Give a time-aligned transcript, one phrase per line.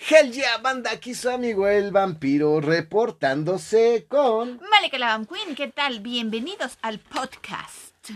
[0.00, 4.60] Hell yeah, banda, aquí su amigo el vampiro reportándose con...
[4.70, 5.98] Malika la Queen, ¿qué tal?
[5.98, 8.08] Bienvenidos al podcast.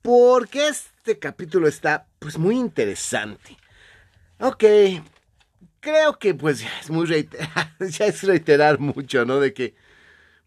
[0.00, 3.58] Porque este capítulo está pues muy interesante.
[4.40, 4.64] Ok,
[5.80, 9.38] creo que pues ya es muy reiterar, ya es reiterar mucho, ¿no?
[9.38, 9.74] De que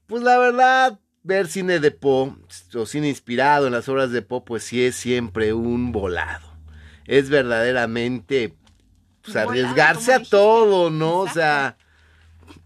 [0.07, 2.33] pues la verdad ver cine de Poe
[2.73, 6.51] o cine inspirado en las obras de Poe pues sí es siempre un volado.
[7.05, 8.55] Es verdaderamente
[9.23, 11.19] pues, arriesgarse a todo, ¿no?
[11.19, 11.77] O sea,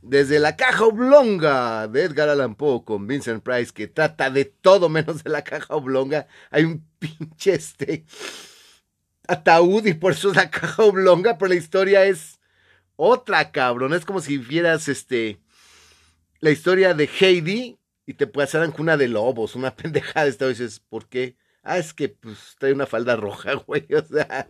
[0.01, 4.89] desde la caja oblonga de Edgar Allan Poe con Vincent Price, que trata de todo
[4.89, 8.05] menos de la caja oblonga, hay un pinche este
[9.27, 12.39] ataúd y por eso es la caja oblonga, pero la historia es
[12.95, 13.93] otra, cabrón.
[13.93, 15.39] Es como si vieras este
[16.39, 20.79] la historia de Heidi y te hacer cuna de lobos, una pendejada esta vez dices,
[20.79, 21.35] ¿por qué?
[21.67, 24.47] Ah, es que pues trae una falda roja, güey, o sea.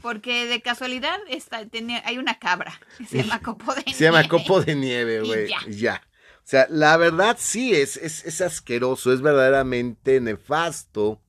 [0.00, 3.98] Porque de casualidad está, tiene, hay una cabra, se llama Copo de Nieve.
[3.98, 5.48] Se llama Copo de Nieve, güey.
[5.48, 5.58] Ya.
[5.68, 6.02] ya.
[6.38, 11.20] O sea, la verdad sí, es, es, es asqueroso, es verdaderamente nefasto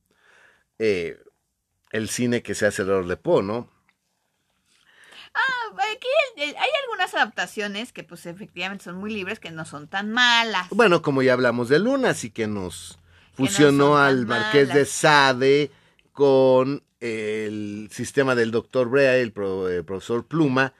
[0.80, 1.18] eh,
[1.92, 3.70] el cine que se hace alrededor de Po, ¿no?
[5.34, 6.08] Ah, aquí
[6.40, 10.70] hay algunas adaptaciones que pues efectivamente son muy libres, que no son tan malas.
[10.70, 13.00] Bueno, como ya hablamos de Luna, así que nos
[13.38, 15.72] fusionó al Marqués de Sade
[16.12, 19.32] con el sistema del doctor Brea, el,
[19.70, 20.74] el, profesor Pluma,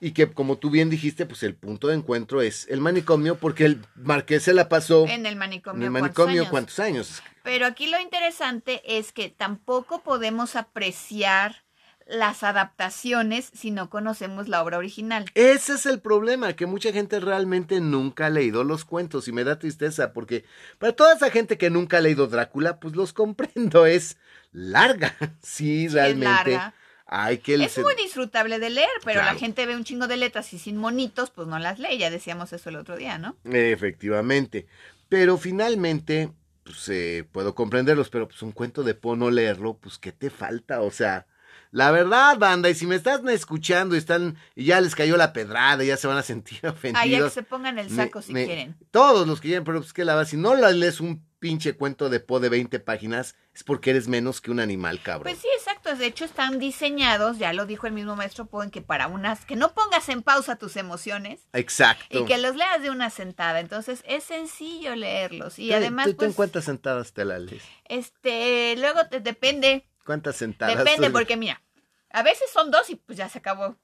[0.00, 3.66] y que como tú bien dijiste, pues el punto de encuentro es el manicomio, porque
[3.66, 7.22] el Marqués se la pasó en el manicomio, en el manicomio ¿cuántos años?
[7.44, 11.62] Pero aquí lo interesante es que tampoco podemos apreciar
[12.10, 15.26] las adaptaciones si no conocemos la obra original.
[15.34, 19.44] Ese es el problema, que mucha gente realmente nunca ha leído los cuentos y me
[19.44, 20.44] da tristeza porque
[20.78, 24.18] para toda esa gente que nunca ha leído Drácula, pues los comprendo, es
[24.52, 26.54] larga, sí, realmente.
[26.54, 26.60] Es
[27.06, 30.52] Hay que es muy disfrutable de leer, pero la gente ve un chingo de letras
[30.52, 33.36] y sin monitos, pues no las lee, ya decíamos eso el otro día, ¿no?
[33.44, 34.66] Efectivamente,
[35.08, 36.30] pero finalmente,
[36.62, 40.30] pues eh, puedo comprenderlos, pero pues un cuento de Po no leerlo, pues ¿qué te
[40.30, 40.82] falta?
[40.82, 41.26] O sea,
[41.70, 45.32] la verdad, banda, y si me están escuchando y están y ya les cayó la
[45.32, 47.02] pedrada, ya se van a sentir ofendidos.
[47.02, 48.76] Ah, ya que se pongan el saco si quieren.
[48.90, 52.10] Todos los que quieren, pero es que la verdad, si no lees un pinche cuento
[52.10, 55.32] de po de 20 páginas, es porque eres menos que un animal, cabrón.
[55.32, 55.96] Pues sí, exacto.
[55.96, 59.44] De hecho, están diseñados, ya lo dijo el mismo maestro Po, en que para unas,
[59.44, 61.40] que no pongas en pausa tus emociones.
[61.52, 62.20] Exacto.
[62.20, 63.60] Y que los leas de una sentada.
[63.60, 65.58] Entonces, es sencillo leerlos.
[65.58, 66.06] Y además.
[66.06, 67.62] ¿Tú, pues, en cuántas sentadas te la lees?
[67.86, 69.86] Este, luego te depende.
[70.10, 70.76] ¿Cuántas sentadas?
[70.76, 71.62] Depende, porque mira,
[72.10, 73.76] a veces son dos y pues ya se acabó.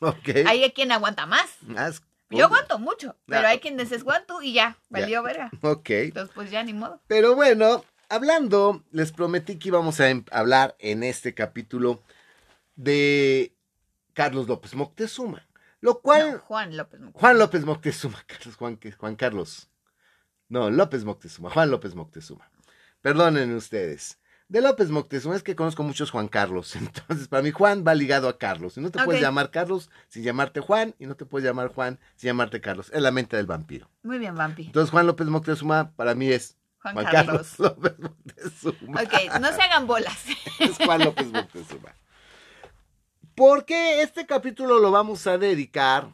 [0.00, 0.28] Ok.
[0.46, 1.56] Hay quien aguanta más.
[2.28, 5.50] Yo aguanto mucho, pero hay quien desesguanto y ya, valió verga.
[5.62, 5.88] Ok.
[5.88, 7.00] Entonces, pues ya ni modo.
[7.06, 12.02] Pero bueno, hablando, les prometí que íbamos a em, hablar en este capítulo
[12.76, 13.56] de
[14.12, 15.48] Carlos López Moctezuma.
[15.80, 16.40] Lo cual.
[16.40, 17.20] Juan López Moctezuma.
[17.20, 18.24] Juan López Moctezuma.
[18.26, 19.70] Carlos, Juan, Juan Carlos.
[20.50, 21.48] No, López Moctezuma.
[21.48, 22.50] Juan López Moctezuma.
[23.00, 24.19] Perdonen ustedes.
[24.50, 26.74] De López Moctezuma es que conozco muchos Juan Carlos.
[26.76, 28.76] Entonces, para mí, Juan va ligado a Carlos.
[28.76, 30.96] Y no te puedes llamar Carlos sin llamarte Juan.
[30.98, 32.90] Y no te puedes llamar Juan sin llamarte Carlos.
[32.92, 33.88] Es la mente del vampiro.
[34.02, 34.66] Muy bien, vampi.
[34.66, 37.58] Entonces, Juan López Moctezuma para mí es Juan, Carlos.
[37.60, 39.02] López Moctezuma.
[39.02, 40.18] Ok, no se hagan bolas.
[40.58, 41.94] es Juan López Moctezuma.
[43.36, 46.12] Porque este capítulo lo vamos a dedicar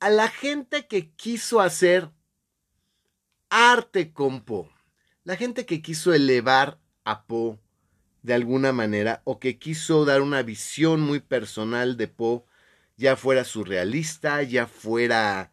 [0.00, 2.10] a la gente que quiso hacer
[3.48, 4.73] arte con Po
[5.24, 7.58] la gente que quiso elevar a Poe
[8.22, 12.42] de alguna manera o que quiso dar una visión muy personal de Poe,
[12.96, 15.50] ya fuera surrealista, ya fuera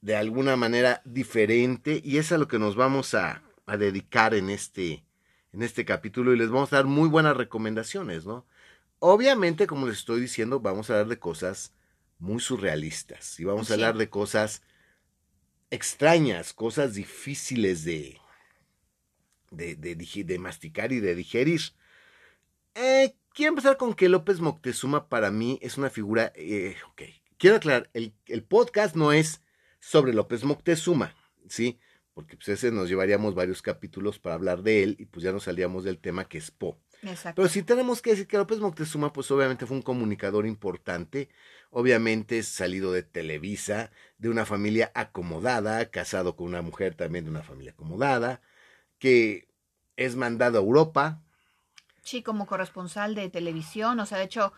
[0.00, 4.48] de alguna manera diferente, y es a lo que nos vamos a, a dedicar en
[4.50, 5.04] este,
[5.52, 8.46] en este capítulo y les vamos a dar muy buenas recomendaciones, ¿no?
[8.98, 11.74] Obviamente, como les estoy diciendo, vamos a hablar de cosas
[12.18, 14.62] muy surrealistas y vamos a hablar de cosas
[15.70, 18.20] extrañas, cosas difíciles de,
[19.50, 21.60] de, de, masticar y de digerir.
[22.74, 26.32] Eh, quiero empezar con que López Moctezuma para mí es una figura...
[26.34, 27.02] Eh, ok,
[27.36, 29.42] quiero aclarar, el, el, podcast no es
[29.80, 31.14] sobre López Moctezuma,
[31.48, 31.80] ¿sí?
[32.14, 35.44] Porque pues ese nos llevaríamos varios capítulos para hablar de él y pues ya nos
[35.44, 36.78] salíamos del tema que es Po.
[37.02, 37.40] Exacto.
[37.40, 41.28] Pero si tenemos que decir que López Moctezuma pues obviamente fue un comunicador importante,
[41.70, 47.42] obviamente salido de Televisa, de una familia acomodada, casado con una mujer también de una
[47.42, 48.42] familia acomodada,
[49.00, 49.48] que
[49.96, 51.20] es mandado a Europa.
[52.02, 54.52] Sí, como corresponsal de televisión, o sea, de hecho,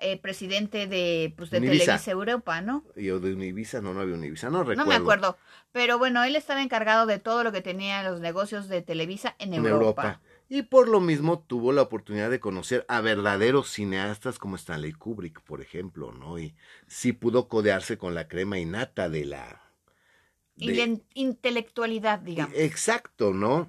[0.00, 2.84] eh, presidente de, pues, de Televisa Europa, ¿no?
[2.96, 4.82] Y o de Univisa, no, no había Univisa, no recuerdo.
[4.82, 5.38] No me acuerdo,
[5.70, 9.54] pero bueno, él estaba encargado de todo lo que tenía los negocios de Televisa en,
[9.54, 10.20] Europa.
[10.48, 15.40] Y por lo mismo tuvo la oportunidad de conocer a verdaderos cineastas como Stanley Kubrick,
[15.40, 16.38] por ejemplo, ¿no?
[16.38, 16.54] Y
[16.86, 19.62] sí pudo codearse con la crema innata de la...
[20.56, 22.54] Y de intelectualidad, digamos.
[22.56, 23.68] Exacto, ¿no?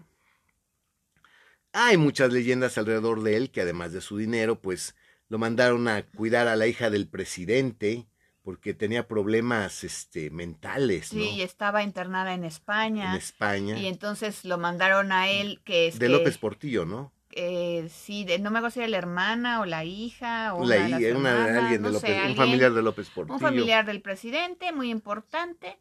[1.77, 4.95] Hay muchas leyendas alrededor de él que además de su dinero, pues
[5.27, 8.07] lo mandaron a cuidar a la hija del presidente
[8.43, 11.07] porque tenía problemas este, mentales.
[11.07, 13.11] Sí, y estaba internada en España.
[13.11, 13.77] En España.
[13.77, 15.99] Y entonces lo mandaron a él, que es...
[15.99, 17.11] De López Portillo, ¿no?
[17.31, 20.77] Eh, sí, de, no me acuerdo si era la hermana o la hija o la
[20.85, 23.33] una, de una alguien de López, un familiar de López Portillo.
[23.33, 25.77] Un familiar del presidente, muy importante,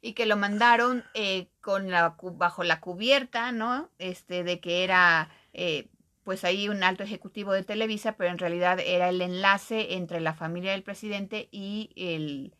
[0.00, 3.90] y que lo mandaron eh, con la, bajo la cubierta, ¿no?
[3.98, 5.88] Este, de que era eh,
[6.24, 10.34] pues ahí un alto ejecutivo de Televisa, pero en realidad era el enlace entre la
[10.34, 12.52] familia del presidente y el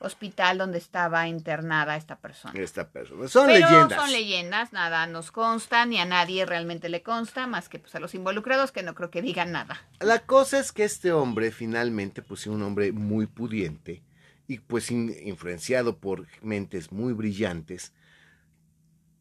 [0.00, 2.58] hospital donde estaba internada esta persona.
[2.60, 3.28] Esta persona.
[3.28, 4.00] Son leyendas.
[4.00, 8.00] Son leyendas, nada nos consta, ni a nadie realmente le consta, más que pues a
[8.00, 9.82] los involucrados que no creo que digan nada.
[10.00, 14.02] La cosa es que este hombre finalmente, pues un hombre muy pudiente
[14.48, 17.92] y pues influenciado por mentes muy brillantes,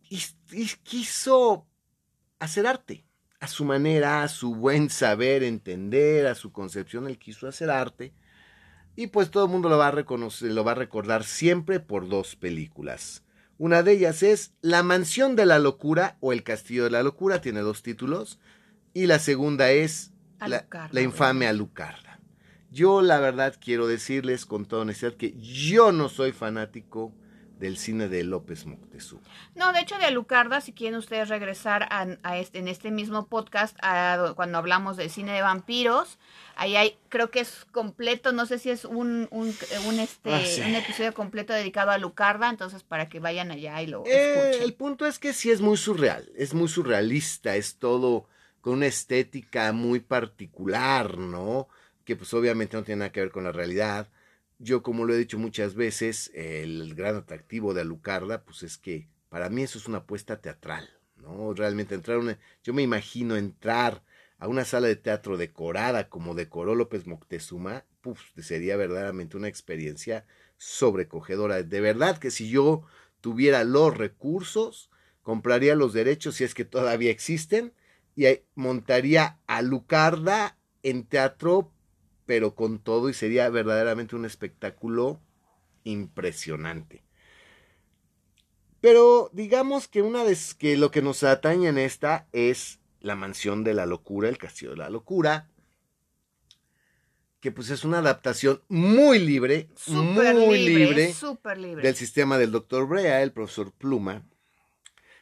[0.10, 1.68] y quiso
[2.40, 3.08] hacer arte
[3.40, 8.14] a su manera, a su buen saber entender, a su concepción, él quiso hacer arte.
[8.96, 12.10] Y pues todo el mundo lo va a reconocer, lo va a recordar siempre por
[12.10, 13.24] dos películas.
[13.60, 17.42] Una de ellas es La Mansión de la Locura o El Castillo de la Locura,
[17.42, 18.40] tiene dos títulos.
[18.94, 22.07] Y la segunda es la, la, infame Alucarda.
[22.78, 27.12] Yo la verdad quiero decirles con toda honestidad que yo no soy fanático
[27.58, 29.24] del cine de López Moctezuma.
[29.56, 33.76] No, de hecho de Alucarda, si quieren ustedes regresar a, este, en este mismo podcast,
[34.36, 36.20] cuando hablamos del cine de vampiros,
[36.56, 39.50] ahí hay, creo que es completo, no sé si es un, un,
[40.00, 44.06] este, ah, un episodio completo dedicado a Alucarda, entonces para que vayan allá y lo
[44.06, 44.64] eh, escuchen.
[44.64, 48.28] El punto es que sí es muy surreal, es muy surrealista, es todo
[48.62, 51.70] con una estética muy particular, ¿no?
[52.08, 54.10] Que pues obviamente no tiene nada que ver con la realidad
[54.60, 59.08] yo, como lo he dicho muchas veces, el gran atractivo de Alucarda, pues es que
[59.30, 61.54] para mí eso es una apuesta teatral, ¿no?
[61.54, 64.04] Realmente entrar una, yo me imagino entrar
[64.40, 67.86] a una sala de teatro decorada como decoró López Moctezuma,
[68.38, 70.26] sería verdaderamente una experiencia
[70.58, 71.62] sobrecogedora.
[71.62, 72.84] De verdad que si yo
[73.22, 74.90] tuviera los recursos,
[75.22, 77.74] compraría los derechos si es que todavía existen
[78.16, 78.26] y
[78.56, 81.74] montaría Alucarda en teatro
[82.28, 85.20] pero con todo y sería verdaderamente un espectáculo
[85.86, 87.04] impresionante.
[88.82, 93.64] Pero digamos que una vez que lo que nos atañe en esta es la mansión
[93.64, 95.50] de la locura, el castillo de la locura,
[97.40, 101.14] que pues es una adaptación muy libre, muy libre,
[101.46, 104.28] libre, del sistema del doctor Brea, el profesor Pluma.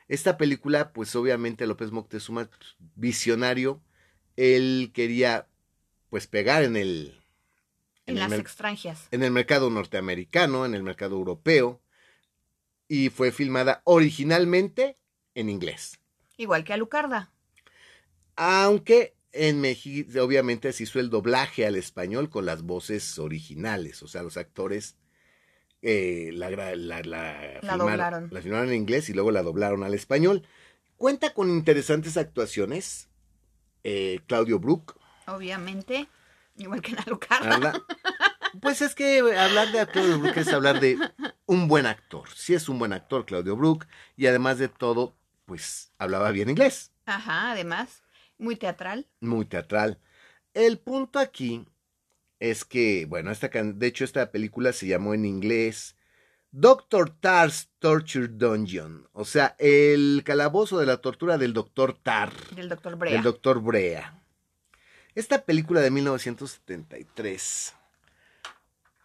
[0.08, 2.50] Esta película, pues obviamente López Moctezuma,
[2.96, 3.84] visionario,
[4.38, 5.48] él quería
[6.15, 7.21] pues pegar en el...
[8.06, 9.09] En, las extranjeras.
[9.12, 11.81] En el mercado norteamericano, en el mercado europeo,
[12.88, 14.97] y fue filmada originalmente
[15.33, 16.00] en inglés.
[16.38, 17.33] Igual que Alucarda.
[18.38, 24.07] Aunque en México obviamente se hizo el doblaje al español con las voces originales, o
[24.07, 24.95] sea, los actores
[25.81, 27.01] eh, la, la, la,
[27.62, 28.29] la doblaron.
[28.31, 30.47] La filmaron en inglés y luego la doblaron al español.
[30.95, 33.09] Cuenta con interesantes actuaciones.
[33.83, 34.97] Eh, Claudio Brook,
[35.27, 36.07] Obviamente,
[36.57, 37.74] igual que en Alucarda.
[38.62, 40.98] Pues es que hablar de Claudio Brook es hablar de
[41.46, 42.29] un buen actor.
[42.34, 45.15] Sí es un buen actor, Claudio Brook, y además de todo,
[45.46, 46.91] pues hablaba bien inglés.
[47.05, 48.03] Ajá, además,
[48.38, 49.08] muy teatral.
[49.20, 50.00] Muy teatral.
[50.53, 51.67] El punto aquí
[52.39, 55.96] es que, bueno, esta, de hecho esta película se llamó en inglés
[56.51, 62.32] Doctor Tar's Torture Dungeon, o sea, el calabozo de la tortura del Doctor Tar.
[62.51, 63.13] Del Doctor Brea.
[63.13, 64.22] Del Doctor Brea.
[65.15, 67.74] Esta película de 1973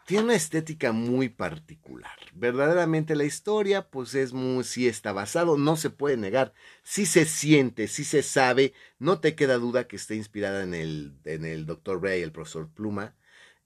[0.07, 2.19] tiene una estética muy particular.
[2.35, 6.53] Verdaderamente la historia, pues es muy, sí está basado, no se puede negar,
[6.83, 11.15] sí se siente, sí se sabe, no te queda duda que está inspirada en el,
[11.25, 12.01] en el Dr.
[12.01, 13.15] Bray, el profesor Pluma.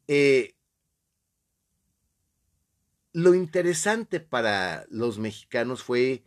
[0.07, 0.55] Eh,
[3.15, 6.25] lo interesante para los mexicanos fue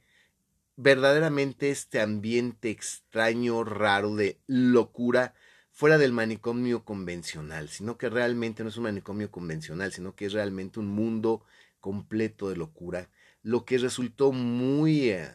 [0.78, 5.36] verdaderamente este ambiente extraño, raro, de locura,
[5.78, 10.34] fuera del manicomio convencional, sino que realmente no es un manicomio convencional, sino que es
[10.34, 11.46] realmente un mundo
[11.82, 13.10] completo de locura.
[13.44, 15.30] Lo que resultó muy eh,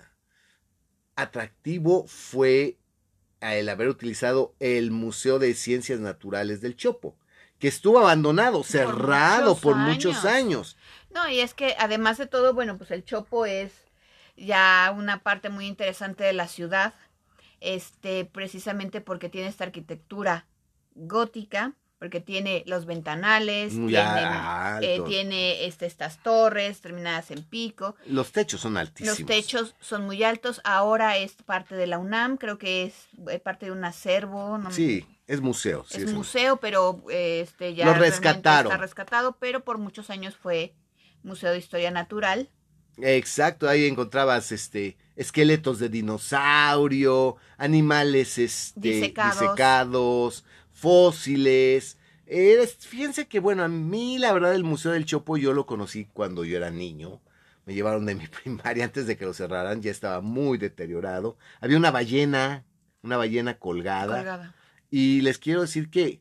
[1.14, 2.76] atractivo fue
[3.40, 7.16] el haber utilizado el Museo de Ciencias Naturales del Chopo,
[7.60, 10.76] que estuvo abandonado, cerrado por muchos años.
[11.10, 13.70] No, y es que además de todo, bueno, pues el Chopo es
[14.36, 16.94] ya una parte muy interesante de la ciudad
[17.62, 20.46] este, precisamente porque tiene esta arquitectura
[20.94, 24.22] gótica, porque tiene los ventanales, tiene,
[24.82, 29.20] eh, tiene este, estas torres terminadas en pico, Los techos son altísimos.
[29.20, 32.94] los techos son muy altos, ahora es parte de la UNAM, creo que es
[33.30, 35.84] eh, parte de un acervo, no Sí, es museo.
[35.88, 38.72] sí, es museo, pero eh, este ya Lo realmente rescataron.
[38.72, 40.74] está rescatado, pero por muchos años fue
[41.22, 42.50] Museo de Historia Natural.
[42.98, 49.40] Exacto, ahí encontrabas este esqueletos de dinosaurio, animales este, Disecados.
[49.40, 51.98] disecados, fósiles.
[52.78, 56.44] Fíjense que bueno, a mí la verdad el Museo del Chopo yo lo conocí cuando
[56.44, 57.20] yo era niño.
[57.66, 61.36] Me llevaron de mi primaria antes de que lo cerraran, ya estaba muy deteriorado.
[61.60, 62.64] Había una ballena,
[63.02, 64.16] una ballena colgada.
[64.16, 64.54] colgada.
[64.90, 66.20] Y les quiero decir que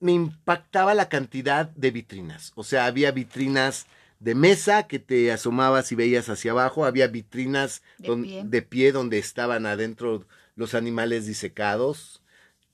[0.00, 2.52] me impactaba la cantidad de vitrinas.
[2.54, 3.86] O sea, había vitrinas
[4.18, 6.84] de mesa que te asomabas y veías hacia abajo.
[6.84, 8.42] Había vitrinas De don- pie.
[8.44, 12.22] de pie donde estaban adentro los animales disecados.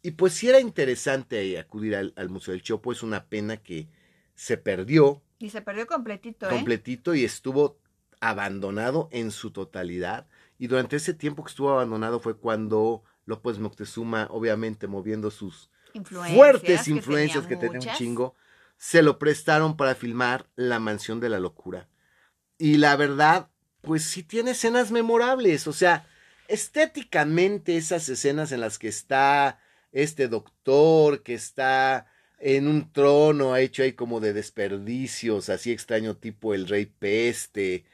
[0.03, 2.93] Y pues sí era interesante acudir al, al Museo del Chopo.
[2.93, 3.89] Es una pena que
[4.35, 6.51] se perdió Y se perdió completito, ¿eh?
[6.51, 7.79] completito y estuvo
[8.21, 10.27] abandonado en su totalidad.
[10.59, 16.37] Y durante ese tiempo que estuvo abandonado fue cuando López Moctezuma, obviamente moviendo sus Influencias,
[16.37, 18.35] fuertes que influencias tenía que tenía un chingo,
[18.83, 21.89] se lo prestaron para filmar La Mansión de la Locura.
[22.59, 23.49] Y la verdad,
[23.81, 26.05] pues sí tiene escenas memorables, o sea,
[26.49, 29.61] estéticamente esas escenas en las que está
[29.93, 32.07] este doctor, que está
[32.41, 37.85] en un trono hecho ahí como de desperdicios, así extraño tipo el rey peste.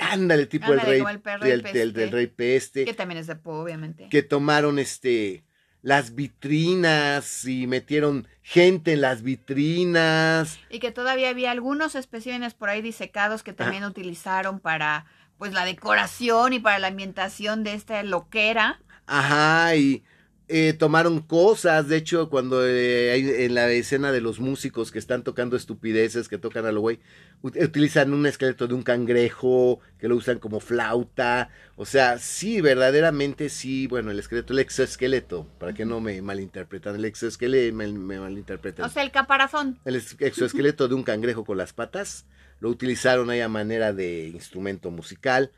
[0.00, 4.08] Ándale, tipo el rey el perro del, rey peste Que también es de Po, obviamente.
[4.08, 5.44] que tomaron este
[5.82, 10.58] las vitrinas y metieron gente en las vitrinas.
[10.70, 15.06] Y que todavía había algunos especímenes por ahí disecados que también utilizaron para
[15.38, 18.80] pues la decoración y para la ambientación de esta loquera.
[19.06, 20.02] Ajá, y
[20.48, 21.88] eh, tomaron cosas.
[21.88, 26.28] De hecho, cuando eh, hay en la escena de los músicos que están tocando estupideces,
[26.28, 27.00] que tocan a lo güey,
[27.42, 31.50] ut- utilizan un esqueleto de un cangrejo, que lo usan como flauta.
[31.76, 33.86] O sea, sí, verdaderamente sí.
[33.86, 36.94] Bueno, el esqueleto, el exoesqueleto, para que no me malinterpretan.
[36.94, 38.84] El exoesqueleto me, me malinterpretan.
[38.86, 39.78] O sea, el caparazón.
[39.84, 42.24] el es- exoesqueleto de un cangrejo con las patas.
[42.60, 45.50] Lo utilizaron ahí a manera de instrumento musical.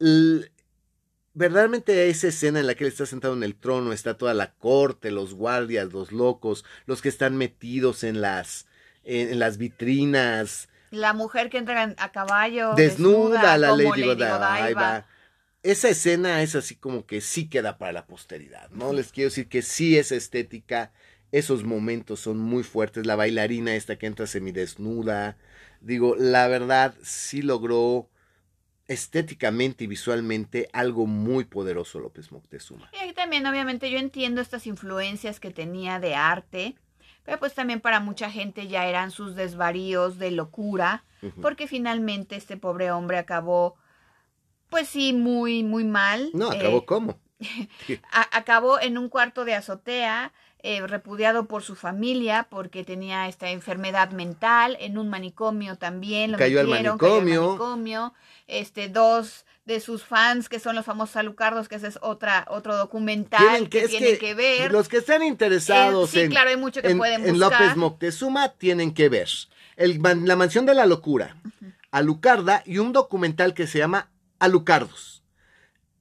[0.00, 0.50] L-
[1.36, 4.54] verdaderamente esa escena en la que él está sentado en el trono, está toda la
[4.54, 8.66] corte, los guardias, los locos, los que están metidos en las,
[9.04, 12.74] en, en las vitrinas, La mujer que entra a caballo.
[12.74, 15.06] desnuda, la Lady Godiva.
[15.62, 18.92] Esa escena es así como que sí queda para la posteridad, ¿no?
[18.92, 20.92] Les quiero decir que sí es estética,
[21.32, 25.36] esos momentos son muy fuertes, la bailarina esta que entra semidesnuda,
[25.80, 28.08] digo, la verdad sí logró
[28.88, 32.88] estéticamente y visualmente algo muy poderoso López Moctezuma.
[32.92, 36.76] Y aquí también, obviamente, yo entiendo estas influencias que tenía de arte,
[37.24, 41.04] pero pues también para mucha gente ya eran sus desvaríos de locura,
[41.42, 43.74] porque finalmente este pobre hombre acabó,
[44.70, 46.30] pues sí, muy, muy mal.
[46.32, 47.18] No, Eh, acabó cómo.
[48.12, 50.32] a- acabó en un cuarto de azotea,
[50.68, 56.38] eh, repudiado por su familia porque tenía esta enfermedad mental, en un manicomio también lo
[56.38, 57.46] Cayó al metieron, manicomio.
[57.46, 58.14] manicomio.
[58.48, 62.74] Este, dos de sus fans, que son los famosos alucardos, que ese es otra, otro
[62.74, 64.72] documental que, es tienen que, ver.
[64.72, 67.38] Los que están interesados Eh, sí, en, claro, hay mucho que en, pueden en.
[67.38, 69.28] López Moctezuma tienen que ver.
[69.76, 71.36] El la mansión de la locura,
[71.92, 75.15] Alucarda y un documental que se llama Alucardos.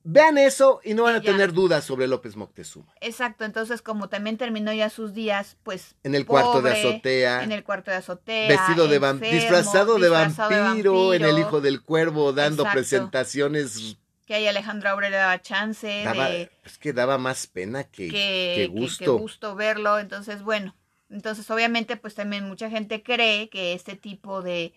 [0.08, 1.32] Vean eso y no van a ya.
[1.32, 2.94] tener dudas sobre López Moctezuma.
[3.02, 7.52] Exacto, entonces como también terminó ya sus días, pues En el cuarto de azotea, en
[7.52, 11.60] el cuarto de azotea, vestido de enfermo, disfrazado, de, disfrazado de vampiro, en el hijo
[11.60, 12.78] del cuervo, dando Exacto.
[12.78, 13.98] presentaciones.
[14.28, 18.08] que ahí Alejandro Aure le daba chance Daba- de es que daba más pena que,
[18.08, 19.04] que, que que- gusto.
[19.06, 19.98] que gusto verlo.
[20.00, 20.76] Entonces, bueno,
[21.10, 24.74] entonces obviamente pues también mucha gente cree que este tipo de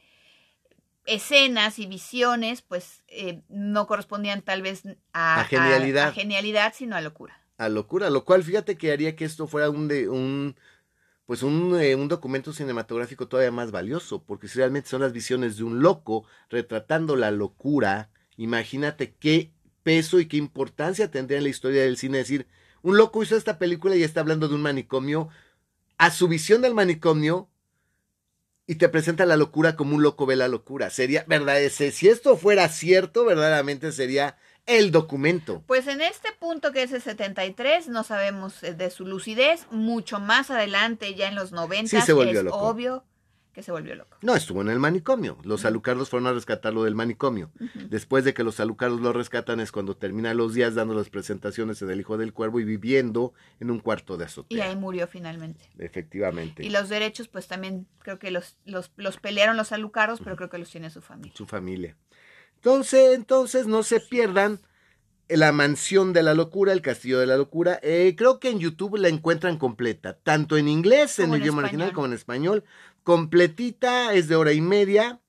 [1.09, 6.09] escenas y visiones pues eh, no correspondían tal vez a, A genialidad.
[6.09, 7.41] a genialidad, sino a locura.
[7.57, 10.57] a locura, lo cual fíjate que haría que esto fuera un de un
[11.27, 15.59] pues un, eh, un documento cinematográfico todavía más valioso, porque si realmente son las visiones
[15.59, 21.51] de un loco retratando la locura, imagínate qué peso y qué importancia tendría en la
[21.51, 22.47] historia del cine decir,
[22.83, 25.29] un loco hizo esta película y está hablando de un manicomio,
[25.99, 27.51] a su visión del manicomio
[28.69, 30.91] y te presenta la locura como un loco ve la locura.
[30.91, 35.63] Sería, verdad, ese- si esto fuera cierto, verdaderamente sería el documento.
[35.67, 40.21] Pues en este punto que es el 73, no sabemos eh, de su lucidez, mucho
[40.21, 42.59] más adelante, ya en los 90, Sí se volvió es loco.
[42.59, 43.05] obvio
[43.59, 44.17] que se volvió loco.
[44.23, 45.37] No, estuvo en el manicomio.
[45.43, 47.51] Los alucardos fueron a rescatarlo del manicomio.
[47.91, 51.83] Después de que los alucardos lo rescatan es cuando termina los días dando las presentaciones
[51.83, 54.57] en El Hijo del Cuervo y viviendo en un cuarto de azotea.
[54.57, 55.69] Y ahí murió finalmente.
[55.77, 56.65] Efectivamente.
[56.65, 60.51] Y los derechos, pues también creo que los, los, los pelearon los alucardos, pero creo
[60.51, 61.33] que los tiene su familia.
[61.35, 61.97] Su familia.
[62.55, 64.61] Entonces, entonces no se pierdan
[65.29, 67.79] la mansión de la locura, el castillo de la locura.
[67.83, 71.45] Eh, creo que en YouTube la encuentran completa, tanto en inglés, en Como el en
[71.45, 71.75] idioma español.
[71.83, 72.65] original, como en español.
[73.09, 75.23] Completita, es de hora y media.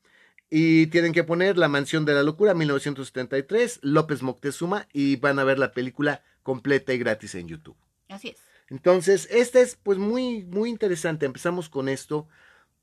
[0.50, 5.45] Y tienen que poner La Mansión de la Locura, 1973, López Moctezuma, y van a
[5.45, 7.77] ver la película completa y gratis en YouTube.
[8.09, 8.41] Así es.
[8.67, 11.25] Entonces, este es pues muy, muy interesante.
[11.25, 12.27] Empezamos con esto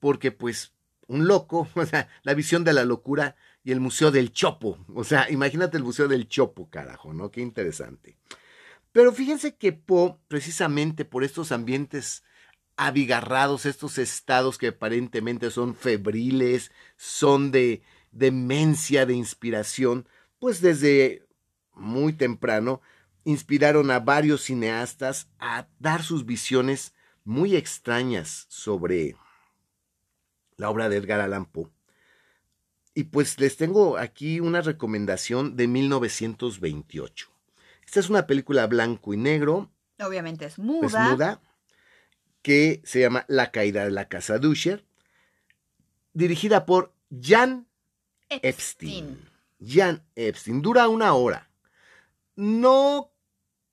[0.01, 0.73] porque pues
[1.09, 4.79] un loco, o sea, la visión de la locura y el Museo del Chopo.
[4.95, 7.31] O sea, imagínate el Museo del Chopo, carajo, ¿no?
[7.31, 8.17] Qué interesante.
[8.93, 12.25] Pero fíjense que Poe, precisamente por estos ambientes
[12.77, 21.27] abigarrados, estos estados que aparentemente son febriles, son de demencia, de inspiración, pues desde
[21.75, 22.81] muy temprano
[23.25, 29.17] inspiraron a varios cineastas a dar sus visiones muy extrañas sobre
[30.57, 31.71] la obra de Edgar Allan Poe.
[32.95, 37.29] Y pues les tengo aquí una recomendación de 1928.
[37.85, 41.11] Esta es una película blanco y negro, Obviamente es muda.
[41.11, 41.41] muda,
[42.47, 44.85] que se llama La caída de la casa Dusher,
[46.13, 47.67] dirigida por Jan
[48.29, 49.19] Epstein.
[49.59, 50.63] Jan Epstein.
[50.63, 51.51] Dura una hora.
[52.37, 53.11] No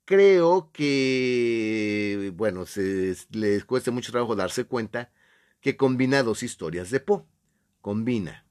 [0.04, 5.12] creo que, bueno, se, les cueste mucho trabajo darse cuenta
[5.60, 7.22] que combina dos historias de Poe.
[7.80, 8.44] Combina.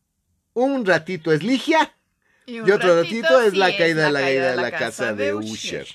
[0.54, 1.98] Un ratito es Ligia
[2.46, 5.86] y otro ratito, es sí la caída de la, caída de la casa de Usher.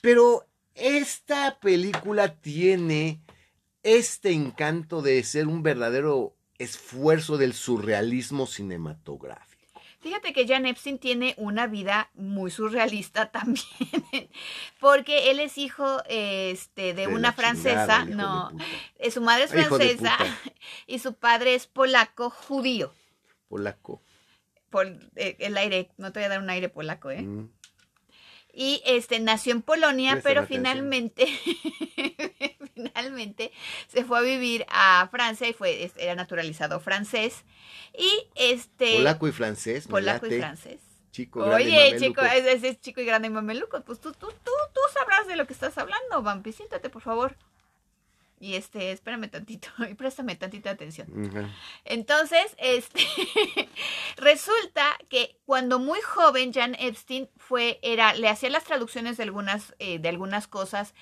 [0.00, 3.23] Pero esta película tiene
[3.84, 9.54] este encanto de ser un verdadero esfuerzo del surrealismo cinematográfico.
[10.00, 14.28] Fíjate que Jan Epstein tiene una vida muy surrealista también,
[14.80, 18.52] porque él es hijo este, de, De una francesa, chingada, no,
[18.98, 20.18] eh, su madre es de francesa
[20.86, 22.92] y su padre es polaco judío.
[23.48, 24.02] Polaco.
[24.68, 27.22] Por eh, el aire, no te voy a dar un aire polaco, ¿eh?
[27.22, 27.48] Mm.
[28.52, 31.26] Y este nació en Polonia, pero finalmente
[33.88, 37.44] se fue a vivir a Francia y fue, es- era naturalizado francés.
[37.96, 39.86] Y este Polaco y francés.
[39.86, 40.80] polaco y francés.
[41.12, 42.22] Chico, grande Oye, mameluco.
[42.22, 43.80] chico, ese es chico y grande y mameluco.
[43.82, 46.52] Pues tú, tú, tú, tú sabrás de lo que estás hablando, Vampi.
[46.52, 47.36] Siéntate, por favor.
[48.40, 51.06] Y este, espérame tantito y préstame tantita atención.
[51.84, 53.00] Entonces, este,
[54.16, 59.74] resulta que cuando muy joven Jan Epstein fue, era, le hacía las traducciones de algunas,
[59.78, 60.94] eh, de algunas cosas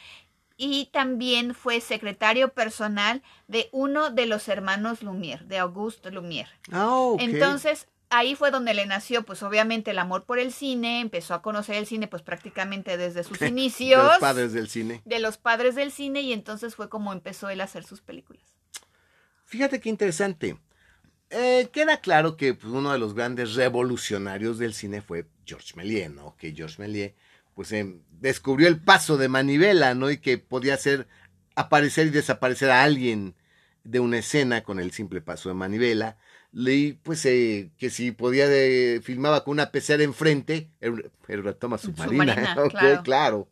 [0.64, 6.46] y también fue secretario personal de uno de los hermanos Lumière, de Auguste Lumière.
[6.70, 7.14] Ah.
[7.18, 11.42] Entonces, ahí fue donde le nació, pues obviamente el amor por el cine, empezó a
[11.42, 14.04] conocer el cine, pues prácticamente desde sus De inicios.
[14.04, 15.02] los padres del cine.
[15.04, 18.56] de los padres del cine y entonces fue como empezó él a hacer sus películas.
[19.44, 20.56] Fíjate qué interesante.
[21.30, 26.10] Eh, queda claro que pues, uno de los grandes revolucionarios del cine fue Georges Méliès,
[26.10, 26.36] ¿no?
[26.36, 27.14] Que Georges Méliès,
[27.54, 30.10] pues, em, descubrió el paso de manivela, ¿no?
[30.10, 31.06] Y que podía hacer
[31.54, 33.34] aparecer y desaparecer a alguien
[33.84, 36.16] de una escena con el simple paso de manivela.
[36.52, 41.78] Leí, pues, eh, que si podía, de- filmaba con una pecera enfrente, era una- toma
[41.78, 42.34] submarina.
[42.70, 43.02] Claro.
[43.02, 43.48] claro.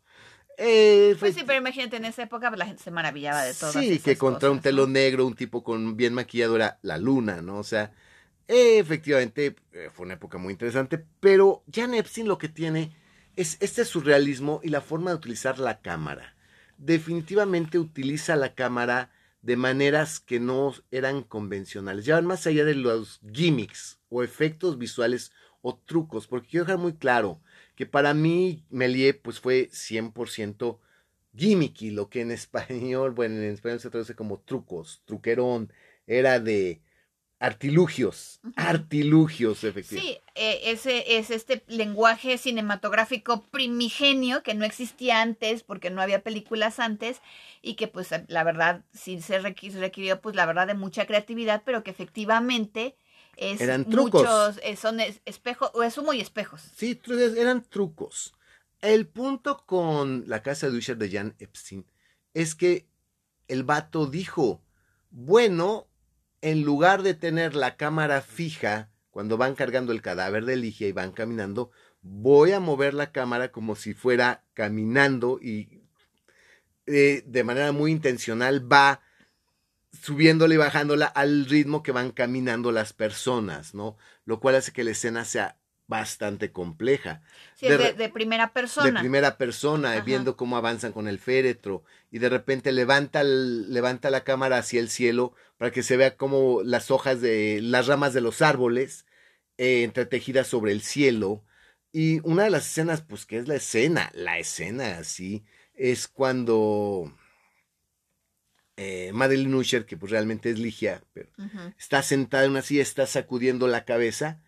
[0.63, 3.55] Eh, Pues fue- sí, pero imagínate, en esa época pues, la gente se maravillaba de
[3.55, 3.73] todo.
[3.73, 7.57] Sí, que contra un telón negro, un tipo con bien maquillado era la luna, ¿no?
[7.59, 7.93] O sea,
[8.47, 12.93] eh, efectivamente eh, fue una época muy interesante, pero Jan Epstein lo que tiene
[13.37, 16.37] es este surrealismo y la forma de utilizar la cámara.
[16.79, 19.11] Definitivamente utiliza la cámara
[19.43, 24.79] de maneras que no eran convencionales, ya van más allá de los gimmicks o efectos
[24.79, 27.41] visuales o trucos, porque quiero dejar muy claro
[27.75, 30.79] que para mí Méliès pues fue 100%
[31.35, 35.73] gimmicky, lo que en español, bueno, en español se traduce como trucos, truquerón,
[36.07, 36.83] era de
[37.41, 40.21] artilugios, artilugios, efectivamente.
[40.23, 46.23] Sí, eh, ese es este lenguaje cinematográfico primigenio que no existía antes porque no había
[46.23, 47.21] películas antes
[47.63, 51.63] y que pues la verdad sí se requi- requirió pues la verdad de mucha creatividad,
[51.65, 52.95] pero que efectivamente
[53.37, 54.23] es Eran trucos.
[54.23, 56.63] muchos eh, son es- espejos o es humo y espejos.
[56.77, 57.01] Sí,
[57.37, 58.35] eran trucos.
[58.83, 61.85] El punto con la casa de Usher de Jan Epstein
[62.35, 62.87] es que
[63.49, 64.63] el vato dijo,
[65.11, 65.87] bueno,
[66.43, 70.93] en lugar de tener la cámara fija cuando van cargando el cadáver de Ligia y
[70.93, 71.71] van caminando,
[72.03, 75.83] voy a mover la cámara como si fuera caminando y
[76.87, 79.03] eh, de manera muy intencional va
[79.93, 83.97] subiéndola y bajándola al ritmo que van caminando las personas, ¿no?
[84.25, 85.60] Lo cual hace que la escena sea
[85.91, 87.21] bastante compleja.
[87.57, 88.87] Sí, de, de, primera persona.
[88.87, 94.25] De primera persona, viendo cómo avanzan con el féretro y de repente levanta, levanta la
[94.25, 98.21] cámara hacia el cielo para que se vea como las hojas de las ramas de
[98.23, 99.05] los árboles
[99.59, 101.45] eh, entretejidas sobre el cielo.
[101.93, 107.13] Y una de las escenas, pues que es la escena, la escena así, es cuando
[108.77, 111.31] eh, Madeline Usher, que pues realmente es Ligia, pero
[111.77, 114.41] está sentada en una silla, está sacudiendo la cabeza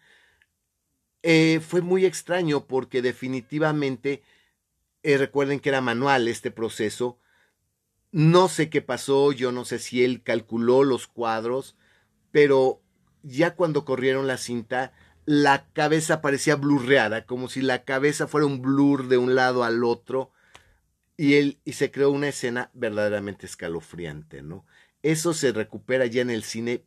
[1.22, 4.22] eh, fue muy extraño porque definitivamente,
[5.02, 7.18] eh, recuerden que era manual este proceso,
[8.10, 11.76] no sé qué pasó, yo no sé si él calculó los cuadros,
[12.30, 12.82] pero
[13.22, 14.92] ya cuando corrieron la cinta,
[15.24, 19.84] la cabeza parecía blurreada, como si la cabeza fuera un blur de un lado al
[19.84, 20.32] otro,
[21.16, 24.66] y, él, y se creó una escena verdaderamente escalofriante, ¿no?
[25.02, 26.84] Eso se recupera ya en el cine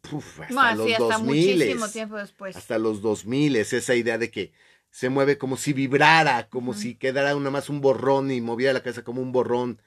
[0.47, 1.91] hasta los dos miles.
[1.91, 2.56] tiempo después.
[2.56, 4.54] Hasta los 2000, esa idea de que
[4.89, 8.82] se mueve como si vibrara, como si quedara una más un borrón y moviera la
[8.82, 9.82] casa como un borrón.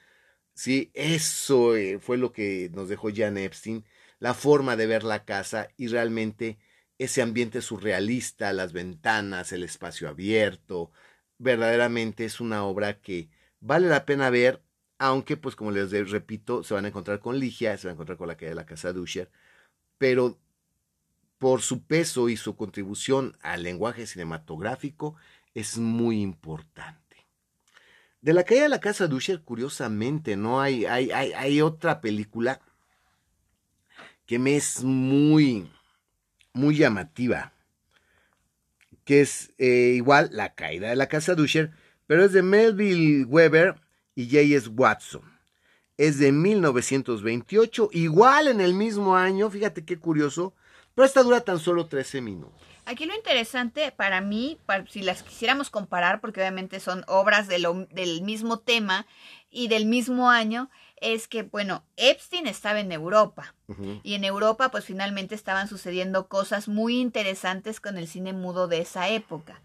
[0.52, 3.86] Sí, eso eh, fue lo que nos dejó Jan Epstein,
[4.18, 6.58] la forma de ver la casa y realmente
[6.98, 10.90] ese ambiente surrealista, las ventanas, el espacio abierto,
[11.38, 14.62] verdaderamente es una obra que vale la pena ver
[14.98, 18.18] aunque, pues como les repito, se van a encontrar con Ligia, se van a encontrar
[18.18, 19.30] con la caída de la casa de Usher,
[19.96, 20.38] pero
[21.38, 25.16] por su peso y su contribución al lenguaje cinematográfico
[25.54, 26.98] es muy importante.
[28.20, 32.60] De la caída de la casa de curiosamente, no hay, hay, hay, otra película
[34.26, 35.70] que me es muy,
[36.52, 37.52] muy llamativa,
[39.04, 41.72] que es eh, igual La caída de la casa de
[42.08, 43.76] pero es de Melville Weber
[44.18, 44.68] y J.S.
[44.70, 45.22] Watson.
[45.96, 50.54] Es de 1928, igual en el mismo año, fíjate qué curioso,
[50.96, 52.60] pero esta dura tan solo 13 minutos.
[52.84, 58.58] Aquí lo interesante para mí, si las quisiéramos comparar, porque obviamente son obras del mismo
[58.58, 59.06] tema
[59.52, 60.68] y del mismo año,
[61.00, 63.54] es que, bueno, Epstein estaba en Europa
[64.02, 68.80] y en Europa pues finalmente estaban sucediendo cosas muy interesantes con el cine mudo de
[68.80, 69.60] esa época.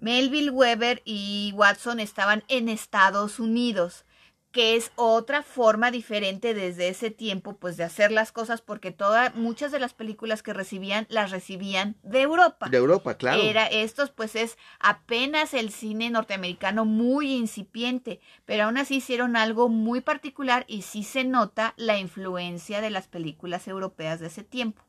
[0.00, 4.04] Melville Weber y Watson estaban en Estados Unidos,
[4.52, 9.34] que es otra forma diferente desde ese tiempo, pues de hacer las cosas, porque todas,
[9.34, 12.68] muchas de las películas que recibían, las recibían de Europa.
[12.70, 13.42] De Europa, claro.
[13.42, 19.68] Era estos, pues es apenas el cine norteamericano muy incipiente, pero aún así hicieron algo
[19.68, 24.87] muy particular y sí se nota la influencia de las películas europeas de ese tiempo.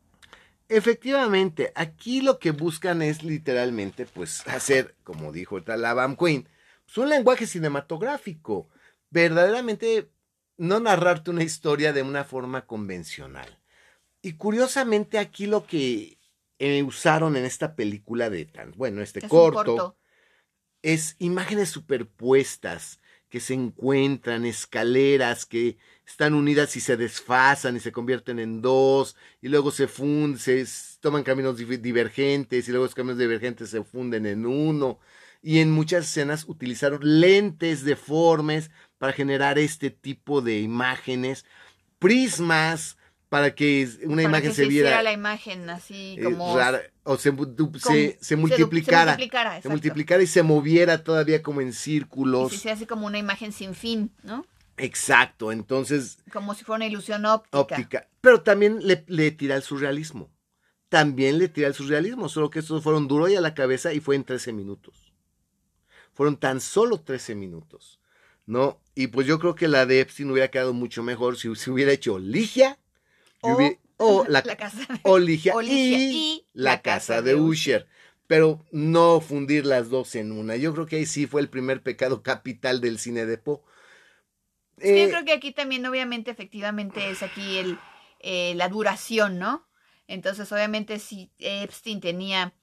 [0.69, 6.47] Efectivamente, aquí lo que buscan es literalmente, pues, hacer, como dijo la Bam Queen,
[6.85, 8.69] pues, un lenguaje cinematográfico.
[9.09, 10.11] Verdaderamente,
[10.57, 13.59] no narrarte una historia de una forma convencional.
[14.21, 16.19] Y curiosamente, aquí lo que
[16.59, 19.97] eh, usaron en esta película de tan, bueno, este corto,
[20.83, 25.77] es imágenes superpuestas que se encuentran, escaleras que
[26.09, 30.65] están unidas y se desfasan y se convierten en dos, y luego se funden, se
[30.99, 34.99] toman caminos divergentes, y luego los caminos divergentes se funden en uno.
[35.43, 41.45] Y en muchas escenas utilizaron lentes deformes para generar este tipo de imágenes,
[41.99, 42.97] prismas
[43.29, 45.03] para que una imagen se, viera.
[45.03, 46.57] la imagen así eh, como.
[47.03, 47.31] o se,
[48.19, 49.15] se, multiplicara.
[49.61, 52.51] Se, multiplicara, y se moviera todavía como en círculos.
[52.51, 54.43] Y se hace como una imagen sin fin, ¿no?
[54.79, 56.17] Exacto, entonces.
[56.31, 57.59] Como si fuera una ilusión óptica.
[57.59, 58.07] óptica.
[58.21, 60.31] Pero también le, le, tira el surrealismo.
[60.89, 63.99] También le tira el surrealismo, solo que estos fueron duro y a la cabeza y
[63.99, 65.13] fue en 13 minutos.
[66.13, 67.99] Fueron tan solo 13 minutos,
[68.45, 68.81] ¿no?
[68.95, 71.91] Y pues yo creo que la de Epstein hubiera quedado mucho mejor si se hubiera
[71.91, 72.79] hecho Ligia
[73.41, 77.87] o, la, casa de, Ligia, y, la casa de Usher.
[78.27, 80.55] Pero no fundir las dos en una.
[80.55, 83.61] Yo creo que ahí sí fue el primer pecado capital del cine de Poe.
[84.79, 87.77] Yo eh, creo que aquí también, obviamente, efectivamente, es aquí el,
[88.19, 89.67] eh, la duración, ¿no?
[90.07, 92.53] Entonces, obviamente, si Epstein tenía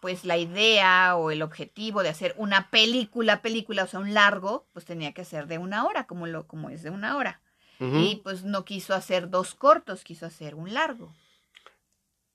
[0.00, 4.66] pues la idea o el objetivo de hacer una película, película, o sea, un largo,
[4.72, 7.40] pues tenía que ser de una hora, como lo, como es de una hora.
[7.78, 11.12] Y pues no quiso hacer dos cortos, quiso hacer un largo.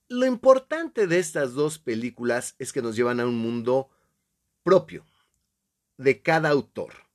[0.09, 3.89] Lo importante de estas dos películas es que nos llevan a un mundo
[4.63, 5.05] propio
[5.95, 7.06] de cada autor.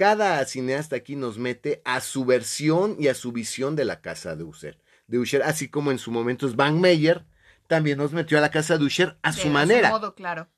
[0.00, 4.34] Cada cineasta aquí nos mete a su versión y a su visión de la casa
[4.34, 4.78] de Usher.
[5.06, 7.26] De Usher así como en su momento es Van Meyer,
[7.66, 9.90] también nos metió a la casa de Usher a su manera.
[9.90, 10.48] Su modo, claro.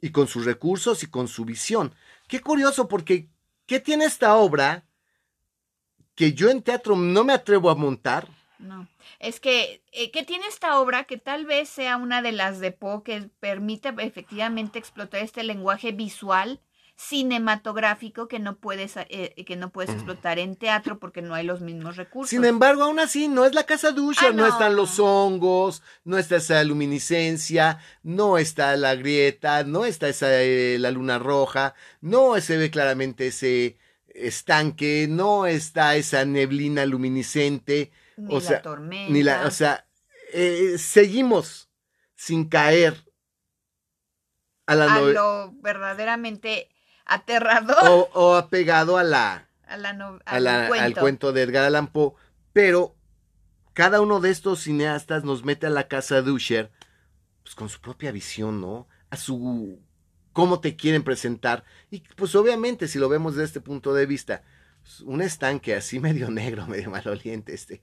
[0.00, 1.94] Y con sus recursos y con su visión.
[2.26, 3.28] Qué curioso, porque
[3.66, 4.84] ¿qué tiene esta obra
[6.16, 8.88] que yo en teatro no me atrevo a montar, No,
[9.20, 12.72] es que, eh, que tiene esta obra que tal vez sea una de las de
[12.72, 16.60] Poe que permite efectivamente explotar este lenguaje visual
[16.96, 21.60] cinematográfico que no puedes eh, que no puedes explotar en teatro porque no hay los
[21.60, 22.30] mismos recursos.
[22.30, 24.42] Sin embargo, aún así, no es la casa Usher, Ah, no.
[24.44, 24.48] no.
[24.48, 30.76] están los hongos, no está esa luminiscencia, no está la grieta, no está esa eh,
[30.78, 38.34] la luna roja, no se ve claramente ese estanque, no está esa neblina luminiscente, ni
[38.34, 39.12] o la sea, tormenta.
[39.12, 39.86] ni la, o sea,
[40.34, 41.70] eh, seguimos
[42.14, 42.94] sin caer
[44.66, 46.68] a la a lo verdaderamente
[47.14, 50.84] aterrador o, o apegado a la a la no- a al la- cuento.
[50.84, 52.12] al cuento de Edgar Allan Poe,
[52.52, 52.94] pero
[53.74, 56.70] cada uno de estos cineastas nos mete a la casa de Usher
[57.42, 58.86] pues, con su propia visión, ¿no?
[59.10, 59.78] A su
[60.32, 64.42] cómo te quieren presentar y pues obviamente si lo vemos desde este punto de vista,
[64.82, 67.82] pues, un estanque así medio negro, medio maloliente, este,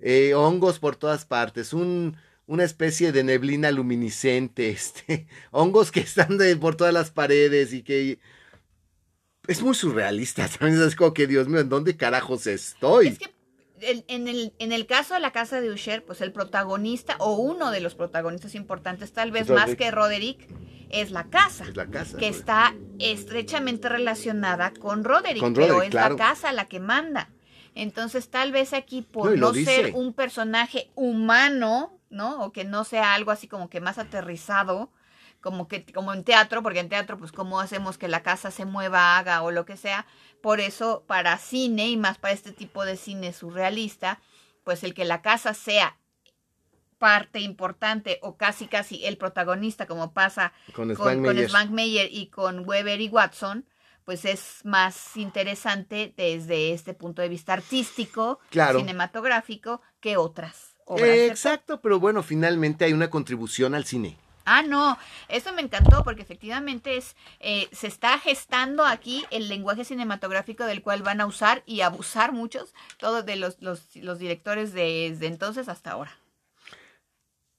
[0.00, 2.16] eh, hongos por todas partes, un
[2.46, 7.82] una especie de neblina luminiscente, este, hongos que están de- por todas las paredes y
[7.82, 8.18] que
[9.46, 13.08] es muy surrealista, también es como que Dios mío, ¿en dónde carajos estoy?
[13.08, 13.30] Es que
[13.82, 17.70] en el, en el caso de la casa de Usher, pues el protagonista o uno
[17.70, 20.46] de los protagonistas importantes, tal vez más que Roderick,
[20.90, 21.64] es la casa.
[21.64, 22.18] Es la casa.
[22.18, 26.16] que está estrechamente relacionada con Roderick, Con pero es claro.
[26.16, 27.30] la casa la que manda.
[27.74, 32.42] Entonces, tal vez aquí, por No, no, ser un personaje humano, ¿no?
[32.44, 34.90] O que no sea algo así como que más aterrizado,
[35.40, 38.64] como que como en teatro, porque en teatro, pues, ¿cómo hacemos que la casa se
[38.64, 40.06] mueva, haga o lo que sea?
[40.42, 44.20] Por eso, para cine y más para este tipo de cine surrealista,
[44.64, 45.96] pues el que la casa sea
[46.98, 51.48] parte importante o casi casi el protagonista, como pasa con Spank con Meyer.
[51.48, 53.64] Svankmajer y con Weber y Watson,
[54.04, 58.78] pues es más interesante desde este punto de vista artístico, Claro.
[58.78, 61.06] cinematográfico, que otras obras.
[61.08, 64.18] Eh, exacto, pero bueno, finalmente hay una contribución al cine.
[64.52, 69.84] Ah, no, eso me encantó porque efectivamente es eh, se está gestando aquí el lenguaje
[69.84, 74.72] cinematográfico del cual van a usar y abusar muchos, todos de los, los, los directores
[74.72, 76.18] desde entonces hasta ahora.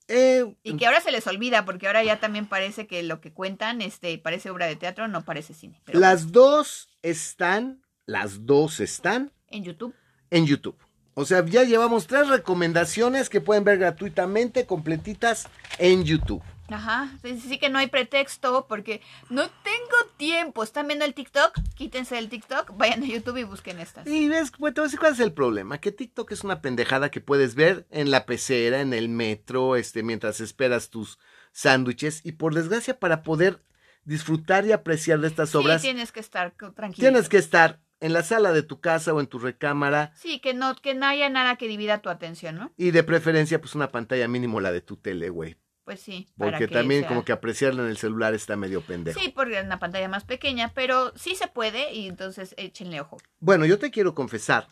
[0.10, 3.32] Eh, Y que ahora se les olvida porque ahora ya también parece que lo que
[3.32, 5.80] cuentan este parece obra de teatro, no parece cine.
[5.86, 9.96] Pero las dos están, las dos están en YouTube.
[10.30, 10.76] en YouTube.
[11.14, 16.42] O sea, ya llevamos tres recomendaciones que pueden ver gratuitamente, completitas en YouTube.
[16.74, 20.64] Ajá, sí, que no hay pretexto porque no tengo tiempo.
[20.64, 21.54] ¿Están viendo el TikTok?
[21.76, 24.08] Quítense el TikTok, vayan a YouTube y busquen estas.
[24.08, 26.62] Y ves, pues, te voy a decir cuál es el problema, que TikTok es una
[26.62, 31.20] pendejada que puedes ver en la pecera, en el metro, este, mientras esperas tus
[31.52, 33.62] sándwiches, y por desgracia, para poder
[34.04, 36.96] disfrutar y apreciar de estas Sí, obras, tienes que estar tranquilo.
[37.10, 40.56] tienes que estar en la sala de tu casa o en tu recámara, Sí, que
[40.56, 42.72] no, que no haya nada que divida tu atención, ¿no?
[42.78, 45.56] y de preferencia, pues una pantalla mínimo la de tu tele, güey.
[45.84, 46.28] Pues sí.
[46.38, 49.20] para Porque que también sea- como que apreciarla en el celular está medio pendejo.
[49.20, 53.18] Sí, porque es una pantalla más pequeña, pero sí se puede y entonces échenle ojo.
[53.40, 54.68] Bueno, yo te quiero confesar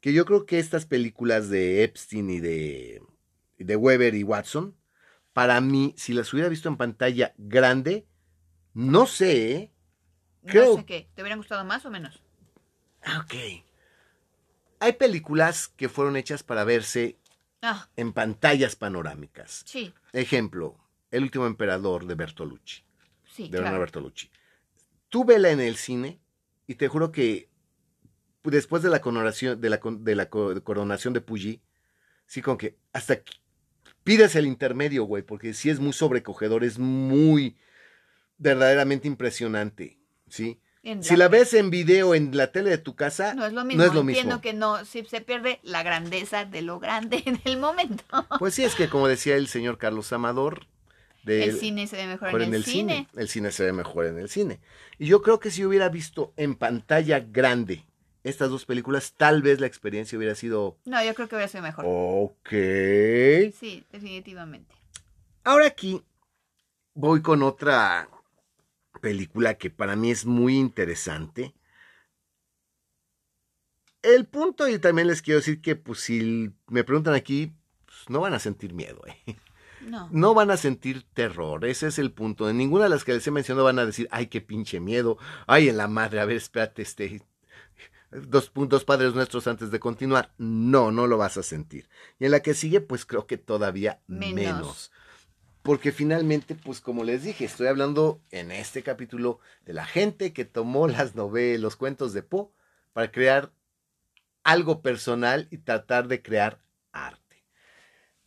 [0.00, 3.02] que yo creo que estas películas de Epstein y de,
[3.58, 4.76] de Weber y Watson,
[5.32, 8.06] para mí, si las hubiera visto en pantalla grande,
[8.74, 9.72] no sé, ¿eh?
[10.44, 12.20] Creo- No sé qué, ¿te hubieran gustado más o menos?
[13.02, 13.34] Ah, Ok.
[14.80, 17.18] Hay películas que fueron hechas para verse
[17.62, 19.62] Ah, en pantallas panorámicas.
[19.66, 20.76] sí, Ejemplo,
[21.10, 22.84] El último emperador de Bertolucci,
[23.24, 23.80] sí, de claro.
[23.80, 24.30] Bertolucci.
[25.08, 26.20] Tú vela en el cine
[26.66, 27.48] y te juro que
[28.44, 31.62] después de la coronación de la, de coronación de Puyi,
[32.26, 33.20] sí con que hasta
[34.04, 37.56] pides el intermedio, güey, porque sí es muy sobrecogedor, es muy
[38.38, 40.60] verdaderamente impresionante, ¿sí?
[41.02, 43.82] Si la ves en video en la tele de tu casa, No es lo mismo.
[43.82, 44.40] no es lo Entiendo mismo.
[44.40, 48.04] que no, si se pierde la grandeza de lo grande en el momento.
[48.38, 50.66] Pues sí, es que como decía el señor Carlos Amador,
[51.24, 53.06] de el cine se ve mejor mejor en el, cine.
[53.16, 54.60] El cine se ve mejor en el cine.
[54.98, 57.84] Y yo creo que si hubiera visto en pantalla grande
[58.24, 61.62] estas dos películas, tal vez la experiencia hubiera sido No, yo creo que hubiera sido
[61.64, 61.84] mejor.
[61.86, 62.48] ok.
[63.58, 64.74] Sí, definitivamente.
[65.44, 66.02] Ahora aquí
[66.94, 68.08] voy con otra
[69.00, 71.54] película que para mí es muy interesante.
[74.02, 77.52] El punto, y también les quiero decir que, pues, si me preguntan aquí,
[77.84, 79.36] pues, no van a sentir miedo, ¿eh?
[79.80, 80.08] No.
[80.12, 82.46] No van a sentir terror, ese es el punto.
[82.46, 85.18] De ninguna de las que les he mencionado van a decir, ay, qué pinche miedo,
[85.46, 87.22] ay, en la madre, a ver, espérate, este,
[88.10, 90.32] dos puntos padres nuestros antes de continuar.
[90.38, 91.88] No, no lo vas a sentir.
[92.18, 94.34] Y en la que sigue, pues creo que todavía Menos.
[94.34, 94.92] menos.
[95.68, 100.46] Porque finalmente, pues como les dije, estoy hablando en este capítulo de la gente que
[100.46, 102.48] tomó las novelas, los cuentos de Poe
[102.94, 103.52] para crear
[104.44, 107.44] algo personal y tratar de crear arte.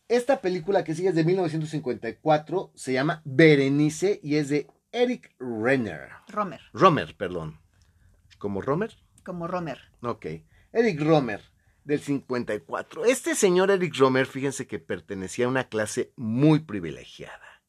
[0.06, 6.10] Esta película que sigue es de 1954, se llama Berenice y es de Eric Renner.
[6.28, 7.58] Romer, Romer, perdón.
[8.38, 8.96] ¿Como Romer?
[9.24, 9.80] como Romer.
[10.00, 10.26] Ok.
[10.72, 11.42] Eric Romer,
[11.84, 13.04] del 54.
[13.04, 17.62] Este señor Eric Romer, fíjense que pertenecía a una clase muy privilegiada.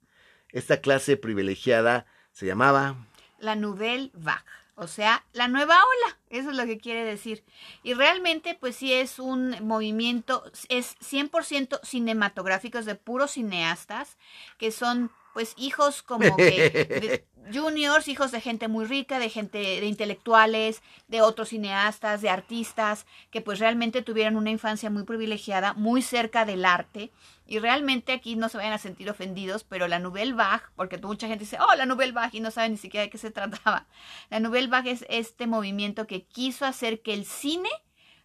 [0.49, 3.07] Esta clase privilegiada se llamaba...
[3.39, 4.43] La Nouvelle Vague,
[4.75, 7.43] o sea, la nueva ola, eso es lo que quiere decir.
[7.83, 14.17] Y realmente, pues sí es un movimiento, es 100% cinematográficos de puros cineastas,
[14.57, 19.57] que son pues hijos como que de juniors, hijos de gente muy rica, de gente
[19.57, 25.73] de intelectuales, de otros cineastas, de artistas, que pues realmente tuvieron una infancia muy privilegiada,
[25.73, 27.11] muy cerca del arte.
[27.45, 31.27] Y realmente aquí no se vayan a sentir ofendidos, pero la Nouvelle Vague, porque mucha
[31.27, 33.87] gente dice, oh, la Nouvelle Vague, y no saben ni siquiera de qué se trataba.
[34.29, 37.69] La Nouvelle Vague es este movimiento que quiso hacer que el cine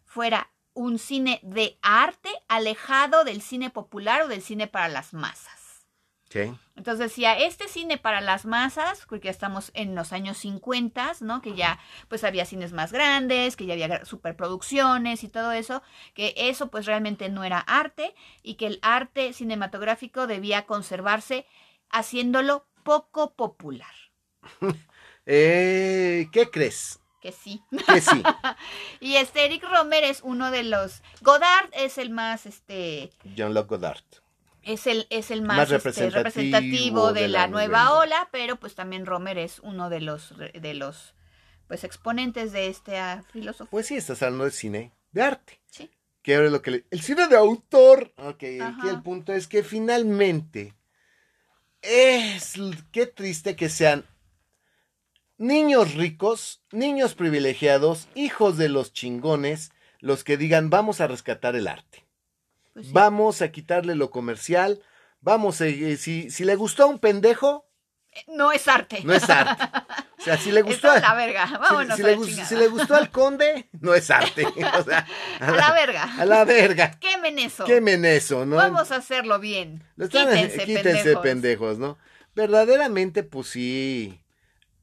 [0.04, 5.86] fuera un cine de arte alejado del cine popular o del cine para las masas.
[6.28, 6.54] ¿Qué?
[6.78, 11.42] Entonces decía, este cine para las masas, porque ya estamos en los años 50, ¿no?
[11.42, 15.82] Que ya pues había cines más grandes, que ya había superproducciones y todo eso,
[16.14, 18.14] que eso pues realmente no era arte
[18.44, 21.46] y que el arte cinematográfico debía conservarse
[21.90, 23.92] haciéndolo poco popular.
[25.30, 27.00] Eh, ¿Qué crees?
[27.20, 27.62] Que sí.
[27.86, 28.22] Que sí.
[29.00, 33.68] Y este Eric Romer es uno de los Godard es el más este John Locke
[33.68, 34.04] Goddard.
[34.68, 37.98] Es el, es el más, Más este, representativo de, de la, la nueva novela.
[37.98, 41.14] ola, pero pues también Romer es uno de los de los
[41.66, 42.98] pues exponentes de este
[43.32, 43.70] filósofo.
[43.70, 45.60] Pues sí, estás hablando de cine de arte.
[45.70, 45.90] Sí.
[46.22, 46.84] Que ahora es lo que le...
[46.90, 48.12] El cine de autor.
[48.16, 50.74] Ok, aquí el punto es que finalmente
[51.82, 52.54] es...
[52.90, 54.04] Qué triste que sean
[55.36, 61.68] niños ricos, niños privilegiados, hijos de los chingones, los que digan vamos a rescatar el
[61.68, 62.07] arte.
[62.78, 62.92] Pues sí.
[62.92, 64.80] Vamos a quitarle lo comercial.
[65.20, 67.64] Vamos, a- eh, si, si le gustó a un pendejo,
[68.12, 69.00] Eh, No es arte.
[69.04, 69.64] no es arte.
[70.18, 71.46] O sea, si le gustó, la verga.
[71.48, 72.48] si- Vámonos si, a le, la gus- chingada.
[72.48, 74.46] si le gustó al conde, no es arte.
[74.78, 75.06] O sea,
[75.40, 76.04] A la verga.
[76.18, 76.92] a la verga.
[77.00, 77.64] Quemen eso.
[77.64, 78.56] Quemen eso, ¿no?
[78.56, 79.82] Vamos a hacerlo bien.
[79.98, 81.22] Quítense, quítense pendejos.
[81.22, 81.98] pendejos, ¿no?
[82.34, 84.20] Verdaderamente, pues sí,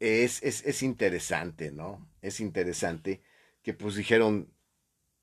[0.01, 2.05] es, es, es interesante, ¿no?
[2.21, 3.21] Es interesante
[3.63, 4.53] que pues dijeron,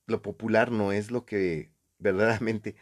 [0.06, 1.71] lo popular no es lo que
[2.02, 2.74] verdaderamente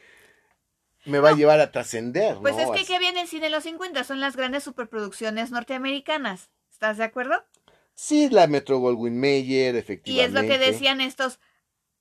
[1.07, 2.61] me va a llevar a trascender, Pues ¿no?
[2.61, 4.05] es que Así- ¿qué viene el cine en los 50?
[4.05, 6.51] Son las grandes superproducciones norteamericanas.
[6.71, 7.45] ¿Estás de acuerdo?
[7.95, 10.25] Sí, la Metro Goldwyn Mayer, Y efectivamente.
[10.25, 11.39] es lo que decían estos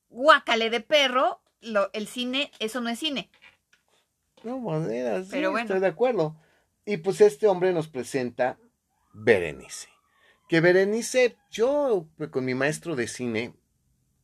[0.10, 3.30] guácale de perro, lo- el cine, eso no es cine.
[4.44, 5.66] No, era, sí, Pero bueno.
[5.66, 6.36] estoy de acuerdo.
[6.86, 8.58] Y pues este hombre nos presenta
[9.14, 9.90] Berenice.
[10.48, 13.54] Que Berenice, yo pues, con mi maestro de cine,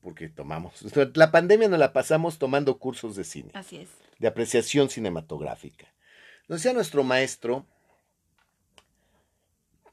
[0.06, 3.90] porque tomamos, la pandemia nos la pasamos tomando cursos de cine, Así es.
[4.20, 5.88] de apreciación cinematográfica.
[6.48, 7.66] Nos decía nuestro maestro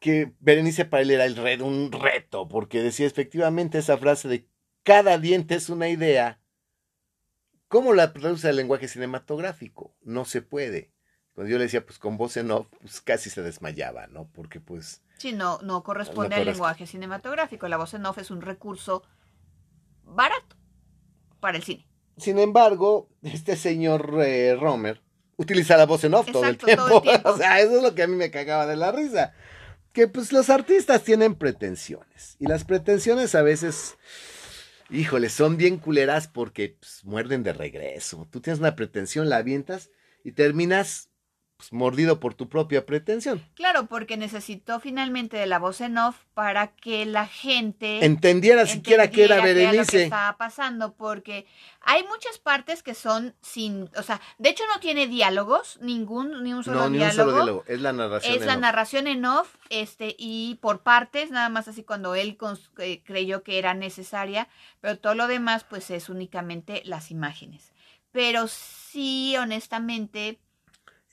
[0.00, 4.46] que Berenice para él era el re- un reto, porque decía efectivamente esa frase de
[4.82, 6.38] cada diente es una idea.
[7.68, 9.94] ¿Cómo la traduce al lenguaje cinematográfico?
[10.02, 10.90] No se puede.
[11.34, 14.28] Cuando yo le decía, pues con voz en off, pues casi se desmayaba, ¿no?
[14.34, 16.44] Porque pues Sí, no, no corresponde No al corresponde.
[16.52, 17.68] lenguaje cinematográfico.
[17.68, 19.04] La voz en off es un recurso
[20.14, 20.56] barato
[21.40, 21.86] para el cine.
[22.16, 25.00] Sin embargo, este señor eh, Romer
[25.36, 26.86] utiliza la voz en off todo, el Exacto, tiempo.
[26.86, 27.30] todo el tiempo.
[27.30, 29.34] O sea, eso es lo que a mí me cagaba de la risa.
[29.92, 32.36] Que pues los artistas tienen pretensiones.
[32.38, 33.96] Y las pretensiones a veces,
[34.90, 38.26] híjole, son bien culeras porque pues, muerden de regreso.
[38.30, 39.90] Tú tienes una pretensión, la avientas
[40.24, 41.10] y terminas
[41.70, 43.44] pues, mordido por tu propia pretensión.
[43.54, 49.10] Claro, porque necesitó finalmente de la voz en off para que la gente Entendiera siquiera
[49.10, 50.02] que era qué lo que Berenice.
[50.04, 51.46] estaba pasando, porque
[51.80, 56.52] hay muchas partes que son sin, o sea, de hecho no tiene diálogos, ningún, ni
[56.54, 57.30] un solo No, ni un diálogo.
[57.30, 57.64] solo diálogo.
[57.66, 58.34] Es la narración.
[58.34, 58.60] Es en la off.
[58.60, 62.36] narración en off, este, y por partes, nada más así cuando él
[62.78, 64.48] eh, creyó que era necesaria,
[64.80, 67.72] pero todo lo demás, pues es únicamente las imágenes.
[68.12, 70.38] Pero sí, honestamente,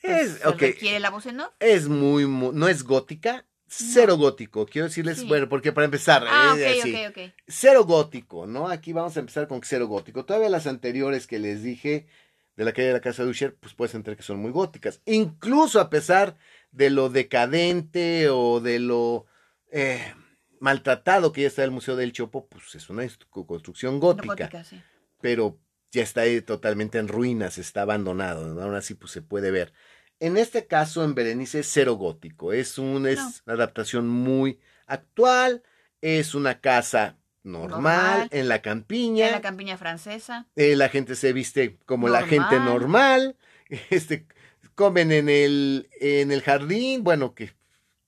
[0.01, 1.51] Es, requiere la voz en off.
[1.59, 4.65] es muy, mu- no es gótica, cero gótico.
[4.65, 5.27] Quiero decirles, Sí.
[5.27, 7.33] bueno, porque para empezar, Ah, eh, ok, sí, ok, ok.
[7.47, 8.67] cero gótico, ¿no?
[8.69, 10.25] Aquí vamos a empezar con cero gótico.
[10.25, 12.07] Todavía las anteriores que les dije
[12.55, 15.01] de la calle de la casa de Usher, pues puedes entender que son muy góticas.
[15.05, 16.35] Incluso a pesar
[16.71, 19.25] de lo decadente o de lo
[19.71, 20.13] eh,
[20.59, 24.63] maltratado que ya está el Museo del Chopo, pues es una construcción No gótica gótica,
[24.63, 24.81] sí.
[25.21, 25.57] pero
[25.91, 28.61] ya está ahí totalmente en ruinas, está abandonado, ¿no?
[28.61, 29.73] aún así pues se puede ver.
[30.19, 33.31] En este caso, en Berenice, es cero gótico, es, un, es No.
[33.45, 35.63] una adaptación muy actual,
[36.01, 38.27] es una casa normal, Normal.
[38.31, 40.47] en la campiña, En la campiña francesa.
[40.55, 43.37] eh, la gente se viste como la gente normal,
[43.89, 44.27] este,
[44.75, 47.53] comen en el, en el jardín, bueno, que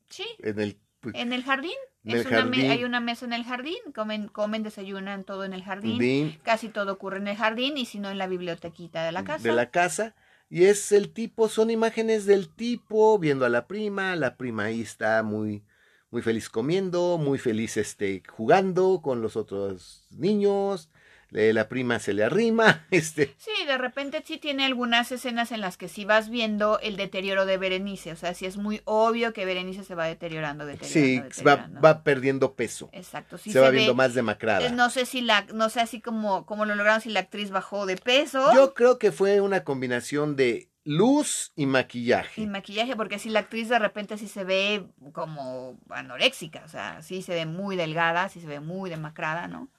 [0.09, 0.77] Sí, en el...
[0.99, 1.71] pues, en el jardín.
[2.03, 5.63] Es una me- hay una mesa en el jardín, comen, comen, desayunan todo en el
[5.63, 5.93] jardín.
[5.93, 9.23] jardín Casi todo ocurre en el jardín y si no en la bibliotequita de la
[9.23, 9.47] casa.
[9.47, 10.15] de la casa.
[10.49, 14.15] Y es el tipo, son imágenes del tipo viendo a la prima.
[14.15, 15.63] La prima ahí está muy,
[16.09, 20.89] muy feliz comiendo, muy feliz este, jugando con los otros niños.
[21.34, 22.86] Eh, la prima se le arrima.
[22.91, 26.97] Este, Sí, de repente sí tiene algunas escenas en las que sí vas viendo el
[26.97, 28.11] deterioro de Berenice.
[28.11, 30.93] O sea, sí es muy obvio que Berenice se va deteriorando, deteriorando.
[30.93, 31.82] sí, va, deteriorando.
[31.82, 32.89] va perdiendo peso.
[32.91, 34.65] Exacto, sí se, va ve- viendo más demacrada.
[34.67, 37.49] eh, No sé si la, no sé así como, como lo lograron si la actriz
[37.51, 42.41] bajó de peso Yo creo que fue una combinación de luz y maquillaje.
[42.41, 47.01] y maquillaje, porque si la actriz de repente sí se ve como anoréxica, o sea,
[47.03, 49.69] sí se ve muy delgada, sí se ve muy demacrada, ¿no?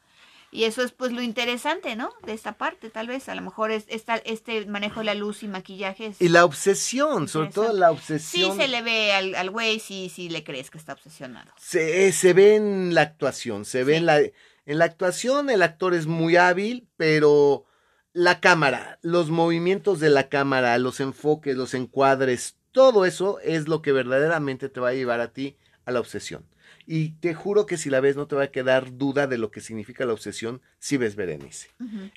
[0.54, 2.12] Y eso es pues lo interesante, ¿no?
[2.26, 5.42] De esta parte, tal vez, a lo mejor es esta, este manejo de la luz
[5.42, 6.20] y maquillaje es...
[6.20, 8.56] Y la obsesión, sobre todo la Sí, obsesión.
[8.58, 11.50] se le ve al al güey, sí, sí le crees que está obsesionado.
[11.56, 13.98] se, se ve en la actuación, se ve Sí.
[14.00, 17.64] en la, en la actuación, el actor es muy hábil, pero
[18.12, 23.80] la cámara, los movimientos de la cámara, los enfoques, los encuadres, todo eso es lo
[23.80, 26.44] que verdaderamente te va a llevar a ti a la obsesión.
[26.86, 29.50] Y te juro que si la ves no te va a quedar duda de lo
[29.50, 31.68] que significa la obsesión si ves Berenice.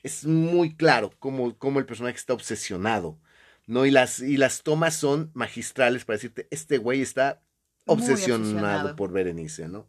[0.01, 3.19] Es muy claro cómo, cómo el personaje está obsesionado,
[3.67, 3.85] ¿no?
[3.85, 7.41] Y las, y las tomas son magistrales para decirte, este güey está
[7.85, 8.95] obsesionado, obsesionado.
[8.95, 9.87] por Berenice, ¿no?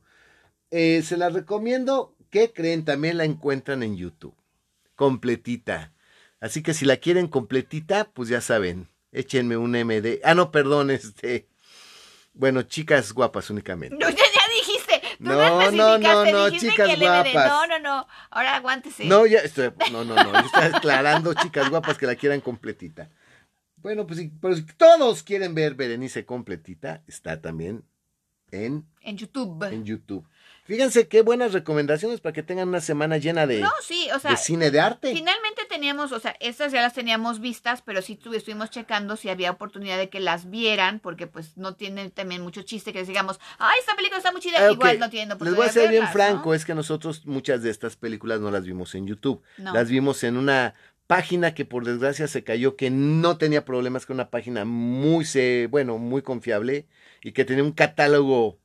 [0.71, 2.17] Eh, se las recomiendo.
[2.31, 2.85] ¿Qué creen?
[2.85, 4.35] También la encuentran en YouTube.
[4.95, 5.93] Completita.
[6.41, 10.21] Así que si la quieren completita, pues ya saben, échenme un MD.
[10.23, 11.49] Ah, no, perdón, este.
[12.37, 13.97] Bueno, chicas guapas únicamente.
[13.97, 15.01] No, ya, ya dijiste.
[15.19, 17.49] Tú no, No, no, no, chicas que guapas.
[17.49, 18.07] No, no, no.
[18.31, 19.07] Ahora aguántese.
[19.07, 19.73] No, ya estoy.
[19.91, 20.33] No, no, no.
[20.33, 23.09] Yo estoy aclarando, chicas guapas, que la quieran completita.
[23.77, 27.85] Bueno, pues si, pero si todos quieren ver Berenice completita, está también
[28.51, 29.63] en, En YouTube.
[29.65, 30.29] en YouTube.
[30.67, 34.33] Fíjense qué buenas recomendaciones para que tengan una semana llena de, No, sí, o sea,
[34.33, 35.13] de cine de arte.
[35.15, 39.29] finalmente teníamos, o sea, estas ya las teníamos vistas, pero sí tu- estuvimos checando si
[39.29, 43.09] había oportunidad de que las vieran, porque pues no tienen también mucho chiste que les
[43.09, 45.73] digamos, ay, esta película está muy chida, Ah, igual no tienen Les oportunidad voy a
[45.73, 46.55] ser bien franco, ¿no?
[46.55, 49.43] es que nosotros muchas de estas películas no las vimos en YouTube.
[49.59, 49.73] No.
[49.73, 50.75] Las vimos en una
[51.07, 55.25] página que por desgracia se cayó, que no tenía problemas, que era una página muy,
[55.71, 56.87] bueno, muy confiable
[57.23, 58.59] y que tenía un catálogo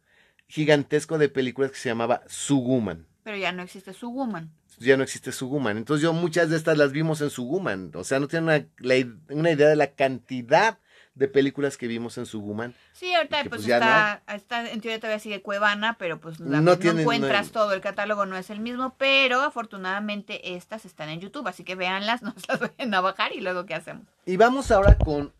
[0.51, 3.07] gigantesco de películas que se llamaba Suguman.
[3.23, 4.51] Pero ya no existe su woman.
[4.79, 5.77] Ya no existe Suguman.
[5.77, 7.91] Entonces yo muchas de estas las vimos en Suguman.
[7.95, 8.95] O sea, no tienen una, la
[9.29, 10.79] una idea de la cantidad
[11.13, 12.73] de películas que vimos en Suguman.
[12.93, 16.61] Sí, ahorita Que, pues, pues, está, está, en teoría todavía sigue Cuevana, pero pues la-
[16.61, 21.09] No no, encuentras no- todo, el catálogo no es el mismo, pero afortunadamente estas están
[21.09, 24.05] en YouTube, así que véanlas, no se las vayan a bajar y luego qué hacemos.
[24.25, 25.33] Y vamos ahora con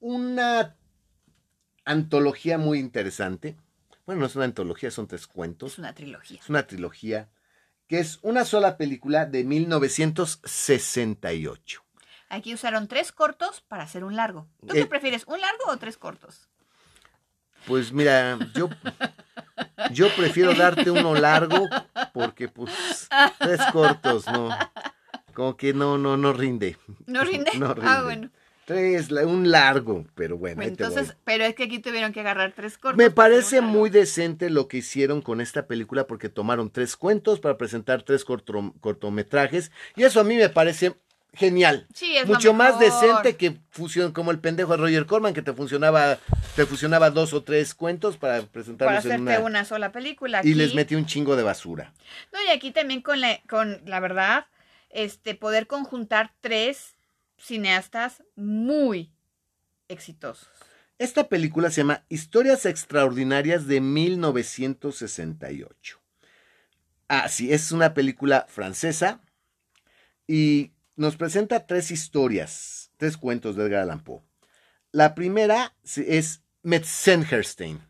[0.00, 0.74] una
[1.84, 3.56] antología muy interesante.
[4.06, 5.72] Bueno, no es una antología, son tres cuentos.
[5.72, 6.40] Es una trilogía.
[6.40, 7.28] Es una trilogía
[7.88, 11.82] que es una sola película de 1968.
[12.28, 14.48] Aquí usaron tres cortos para hacer un largo.
[14.66, 16.48] ¿Tú Eh, qué prefieres, un largo o tres cortos?
[17.66, 18.68] Pues mira, yo,
[19.92, 21.68] yo prefiero darte uno largo
[22.12, 24.48] porque pues tres cortos, no.
[25.34, 26.76] Como que no, no, no rinde.
[27.06, 27.52] ¿No rinde?
[27.58, 28.02] No Ah, rinde.
[28.02, 28.30] bueno.
[28.66, 30.92] Tres, un largo, pero bueno, Bueno, ahí te voy.
[30.92, 32.98] entonces, pero es que aquí tuvieron que agarrar tres cortos.
[32.98, 37.56] Me parece muy decente lo que hicieron con esta película porque tomaron tres cuentos para
[37.56, 40.96] presentar tres corto- cortometrajes y eso a mí me parece
[41.32, 41.86] genial.
[41.94, 45.42] Sí, es lo Mucho más decente que fusión como el pendejo de Roger Corman que
[45.42, 46.18] te funcionaba
[46.56, 49.64] te fusionaba dos o tres cuentos para presentarlos en una, una...
[49.64, 50.40] sola película.
[50.42, 51.92] y les metí un chingo de basura.
[52.32, 54.46] No, y aquí también con la, con la verdad,
[54.90, 56.95] este, poder conjuntar tres
[57.38, 59.12] cineastas muy
[59.88, 60.48] exitosos.
[60.98, 66.00] Esta película se llama Historias Extraordinarias de 1968.
[67.08, 69.20] Ah, sí, es una película francesa
[70.26, 74.22] y nos presenta tres historias, tres cuentos de Edgar Allan Poe.
[74.90, 77.82] La primera es Metzengerstein,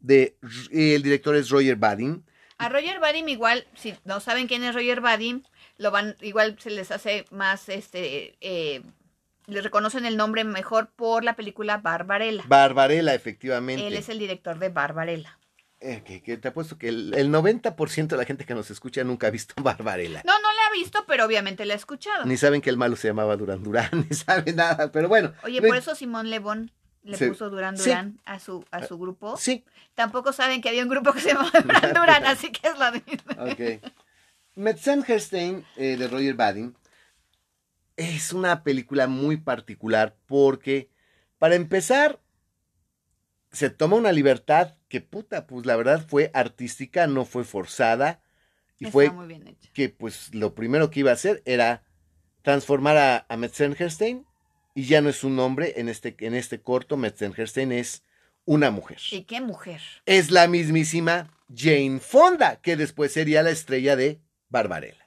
[0.00, 0.36] de
[0.70, 2.26] el director es Roger Badin.
[2.58, 5.42] A Roger Vadim igual, si no saben quién es Roger Vadim,
[5.76, 8.82] lo van, igual se les hace más, este, eh,
[9.46, 12.44] le reconocen el nombre mejor por la película Barbarella.
[12.46, 13.86] Barbarella, efectivamente.
[13.86, 15.38] Él es el director de Barbarella.
[15.80, 19.04] Eh, que, que te apuesto que el, el 90% de la gente que nos escucha
[19.04, 20.22] nunca ha visto Barbarella.
[20.24, 22.24] No, no la ha visto, pero obviamente la ha escuchado.
[22.24, 25.34] Ni saben que el malo se llamaba Durán Durán, ni saben nada, pero bueno.
[25.42, 26.70] Oye, por eso Simón Lebón
[27.02, 27.26] le Sí.
[27.26, 27.90] puso Durán Sí.
[27.90, 29.36] Durán a su a su grupo.
[29.36, 29.64] Sí,
[29.94, 32.90] Tampoco saben que había un grupo que se llamaba Durán Durán, así que es la
[32.92, 33.44] misma.
[33.44, 33.92] ok.
[34.54, 36.76] Metzengerstein, eh, de Roger Badin,
[37.96, 40.90] es una película muy particular porque,
[41.38, 42.20] para empezar,
[43.52, 48.20] se toma una libertad que puta, pues la verdad fue artística, no fue forzada.
[48.78, 49.70] Y Está fue muy bien hecha.
[49.72, 51.84] que pues lo primero que iba a hacer era
[52.42, 54.26] transformar a, a Metzengerstein
[54.74, 58.02] y ya no es un hombre en este, en este corto, Metzengerstein es
[58.44, 58.98] una mujer.
[59.12, 59.80] ¿Y qué mujer?
[60.04, 64.20] Es la mismísima Jane Fonda, que después sería la estrella de
[64.54, 65.04] Barbarella.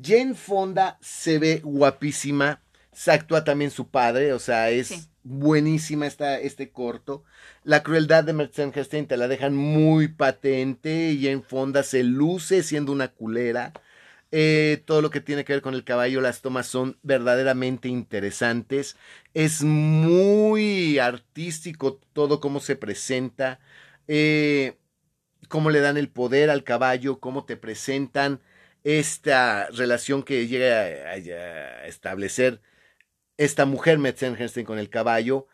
[0.00, 2.62] Jane Fonda se ve guapísima,
[2.92, 5.06] se actúa también su padre, o sea, es Sí.
[5.24, 7.24] buenísima esta, este corto.
[7.64, 12.92] La crueldad de Metzengerstein te la dejan muy patente, y Jane Fonda se luce siendo
[12.92, 13.72] una culera.
[14.32, 18.96] Eh, todo lo que tiene que ver con el caballo, las tomas son verdaderamente interesantes.
[19.34, 23.58] Es muy artístico todo cómo se presenta,
[24.06, 24.76] eh,
[25.50, 28.40] cómo le dan el poder al caballo, cómo te presentan
[28.84, 32.62] esta relación que llega a, establecer
[33.36, 35.48] esta mujer Metzengerstein con el caballo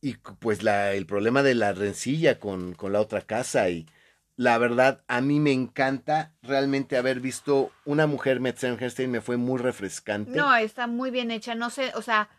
[0.00, 3.86] y pues la, el problema de la rencilla con, con la otra casa y
[4.36, 9.60] la verdad a mí me encanta realmente haber visto una mujer Metzengerstein me fue muy
[9.60, 10.32] refrescante.
[10.32, 11.54] No, está muy bien hecha.
[11.54, 12.30] No sé, o sea,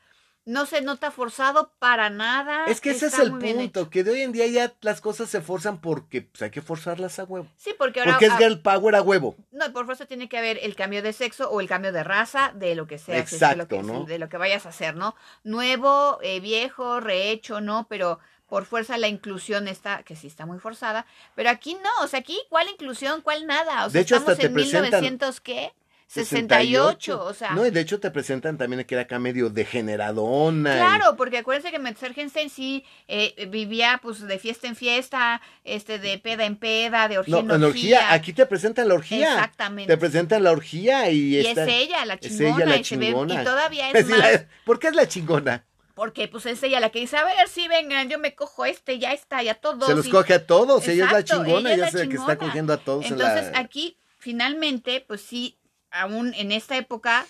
[0.46, 2.66] no se nota forzado para nada.
[2.68, 5.42] es que ese es el punto, que de hoy en día ya las cosas se
[5.42, 7.48] forzan porque pues, hay que forzarlas a huevo.
[7.58, 8.14] Sí, porque ahora.
[8.14, 9.36] Porque es girl power a huevo.
[9.52, 12.52] No, por fuerza tiene que haber el cambio de sexo o el cambio de raza,
[12.56, 14.06] de lo que sea, que es de lo Exacto, que, ¿no?
[14.06, 15.16] de lo que vayas a hacer, ¿no?
[15.44, 17.88] Nuevo, eh, viejo, rehecho, ¿no?
[17.90, 22.08] Pero por fuerza la inclusión está, que sí está muy forzada, pero aquí no, o
[22.08, 23.22] sea, aquí, ¿cuál inclusión?
[23.22, 23.86] ¿Cuál nada?
[23.86, 25.74] O sea, De hecho, hasta estamos te en presentan 1900, ¿qué?
[26.08, 27.52] 68, o sea.
[27.52, 30.74] No, y de hecho te presentan también que era acá medio degeneradona.
[30.76, 36.00] y- Claro, porque acuérdense que Metzgergenstein sí eh, vivía pues de fiesta en fiesta, este
[36.00, 37.98] de peda en peda, de orgía No, en orgía.
[38.00, 39.34] orgía, aquí te presentan la orgía.
[39.34, 39.92] Exactamente.
[39.94, 43.42] Te presentan la orgía y, es ella la es chingona, ella la y, ve- chingona.
[43.42, 45.66] y todavía es más, la- ¿Por qué es la chingona?
[45.96, 49.00] porque pues es ella la que dice, a ver, sí, vengan, yo me cojo este,
[49.00, 49.86] ya está, ya todos.
[49.88, 52.08] Se los coge a todos, ella es la chingona, ella es ella la es la
[52.10, 53.60] que está cogiendo a todos en Entonces la...
[53.60, 55.58] aquí, finalmente, pues sí,
[55.96, 57.26] aún en esta época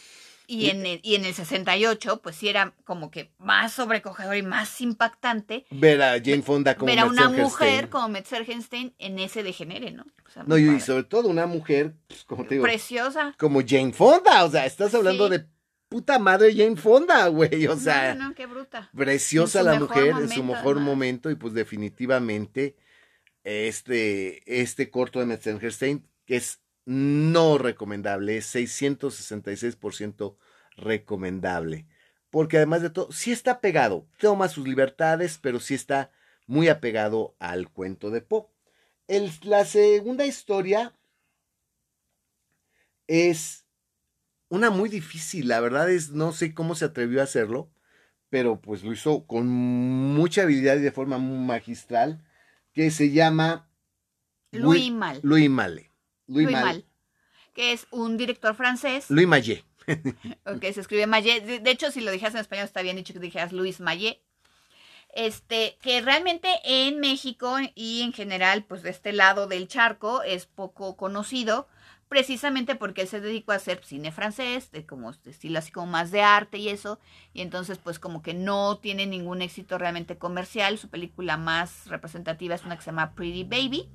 [0.47, 4.35] y Y- en, el, y en el 68, pues sí era como que más sobrecogedor
[4.37, 9.17] y más impactante Ver a Jane Fonda como ver a una mujer como Metzgergenstein en
[9.17, 10.03] ese degenere, ¿no?
[10.27, 10.79] O sea, No, y, padre.
[10.81, 13.33] sobre todo una mujer, pues, como te digo, preciosa.
[13.39, 15.37] como Jane Fonda, o sea, estás hablando Sí.
[15.37, 15.45] de
[15.89, 18.13] puta madre Jane Fonda, güey, o sea...
[18.13, 18.89] no, no, qué bruta.
[18.95, 20.83] preciosa la mujer en su mejor además.
[20.83, 22.75] momento y pues definitivamente
[23.43, 30.37] este, este corto de Metzengerstein que es no recomendable, es 666%
[30.77, 31.87] recomendable.
[32.29, 36.11] Porque además de todo, sí está pegado, toma sus libertades, pero sí está
[36.47, 38.47] muy apegado al cuento de Poe.
[39.43, 40.95] La segunda historia
[43.07, 43.65] es
[44.49, 47.71] una muy difícil, la verdad es, no sé cómo se atrevió a hacerlo,
[48.29, 52.23] pero pues lo hizo con mucha habilidad y de forma magistral,
[52.73, 53.69] que se llama
[55.23, 55.89] Louis Mal.
[56.27, 56.55] Louis, Louis.
[56.55, 56.85] Mal.
[57.53, 59.65] Que es un director francés, Louis Malle.
[60.45, 61.41] o que se escribe Maillet.
[61.41, 64.21] De, de hecho, si lo dijeras en español, está bien dicho que dijeras Luis Maillet.
[65.13, 70.45] Este, que realmente en México y en general, pues de este lado del charco, es
[70.45, 71.69] poco conocido,
[72.09, 75.87] precisamente porque él se dedicó a hacer cine francés, de como de estilo así como
[75.87, 76.99] más de arte y eso,
[77.33, 80.77] y entonces pues como que no tiene ningún éxito realmente comercial.
[80.77, 83.89] Su película más representativa es una que se llama Pretty Baby.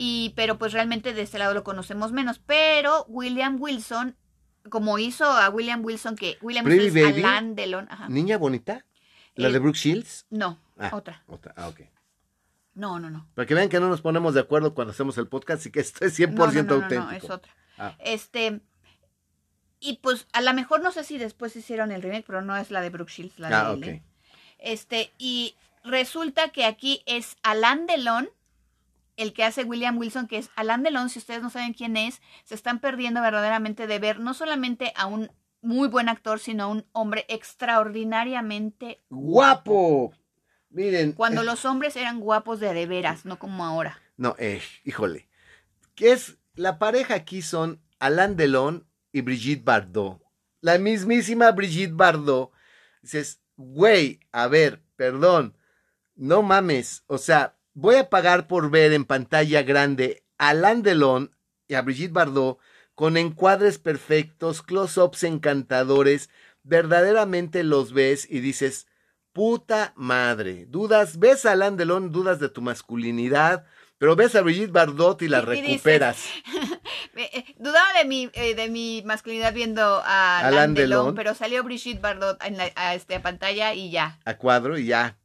[0.00, 2.38] Y, pero pues realmente de este lado lo conocemos menos.
[2.38, 4.16] Pero William Wilson,
[4.70, 7.22] como hizo a William Wilson, que William Pretty Wilson es Baby.
[7.24, 7.88] Alain Delon.
[7.90, 8.08] Ajá.
[8.08, 8.84] Niña bonita.
[9.34, 10.26] La de Brooke Shields.
[10.30, 10.90] No, Ah.
[10.92, 11.22] otra.
[11.26, 11.54] Otra.
[11.56, 11.80] Ah, ok.
[12.74, 13.28] No, no, no.
[13.34, 15.80] Para que vean que no nos ponemos de acuerdo cuando hacemos el podcast y que
[15.80, 17.26] esto es 100% No, no, no, auténtico.
[17.26, 17.52] es otra.
[17.76, 17.94] Ah.
[17.98, 18.60] Este.
[19.80, 22.70] Y pues a lo mejor no sé si después hicieron el remake, pero no es
[22.70, 23.90] la de Brooke Shields, la Ah, de.
[23.90, 24.02] ¿eh?
[24.58, 28.28] Este, y resulta que aquí es Alain Delon,
[29.18, 32.22] el que hace William Wilson, que es Alain Delon, si ustedes no saben quién es,
[32.44, 36.66] se están perdiendo verdaderamente de ver no solamente a un muy buen actor, sino a
[36.68, 40.14] un hombre extraordinariamente ¡Guapo!
[40.70, 41.12] Miren.
[41.12, 44.00] Cuando eh, los hombres eran guapos de de veras, no como ahora.
[44.16, 45.28] No, eh, híjole.
[45.94, 46.38] ¿Qué es?
[46.54, 50.22] La pareja aquí son Alain Delon y Brigitte Bardot.
[50.60, 52.52] La mismísima Brigitte Bardot.
[53.02, 55.56] Dices, güey, a ver, perdón.
[56.14, 57.04] No mames.
[57.06, 61.30] O sea, voy a pagar por ver en pantalla grande a Alain Delon
[61.68, 62.58] y a Brigitte Bardot
[62.94, 66.30] con encuadres perfectos, close-ups encantadores.
[66.64, 68.88] Verdaderamente los ves y dices,
[69.32, 70.66] puta madre.
[70.66, 73.64] Dudas, ves a Alain Delon, dudas de tu masculinidad,
[74.00, 76.24] Pero ves a Brigitte Bardot y la Y- y dices, recuperas.
[77.16, 81.14] Eh, Dudaba de mi, eh, de mi masculinidad viendo a Alain Alain Delon, Delon.
[81.16, 84.20] pero salió Brigitte Bardot en la a este, pantalla y ya.
[84.24, 85.18] a cuadro y ya.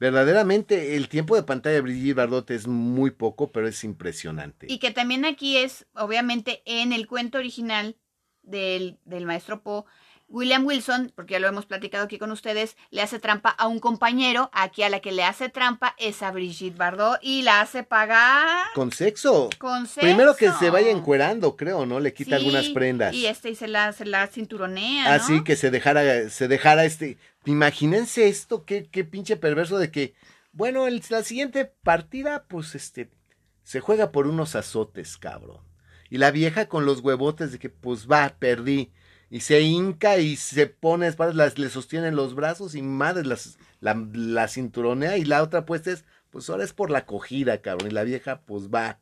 [0.00, 4.66] Verdaderamente el tiempo de pantalla de Brigitte Bardot es muy poco, pero es impresionante.
[4.68, 7.96] Y que también aquí es, obviamente, en el cuento original
[8.42, 9.84] del, del maestro Poe,
[10.26, 13.78] William Wilson, porque ya lo hemos platicado aquí con ustedes, le hace trampa a un
[13.78, 17.82] compañero, aquí a la que le hace trampa es a Brigitte Bardot y la hace
[17.84, 19.50] pagar Con sexo.
[19.58, 20.00] con sexo.
[20.00, 22.00] Primero que se vaya encuerando, creo, ¿no?
[22.00, 23.14] Le quita Sí, algunas prendas.
[23.14, 25.10] Y este y se la, se la cinturonea, ¿no?
[25.14, 27.18] Así que se dejara, se dejara este.
[27.46, 30.14] Imagínense esto, qué, qué pinche perverso de que,
[30.52, 33.10] bueno, la siguiente partida, pues este,
[33.62, 35.60] se juega por unos azotes, cabrón.
[36.10, 38.92] Y la vieja con los huevotes de que, pues va, perdí.
[39.30, 43.94] Y se hinca y se pone, las, le sostienen los brazos y madre las, la,
[44.12, 45.16] la cinturonea.
[45.16, 47.90] Y la otra, pues es, pues ahora es por la cogida, cabrón.
[47.90, 49.00] Y la vieja, pues va.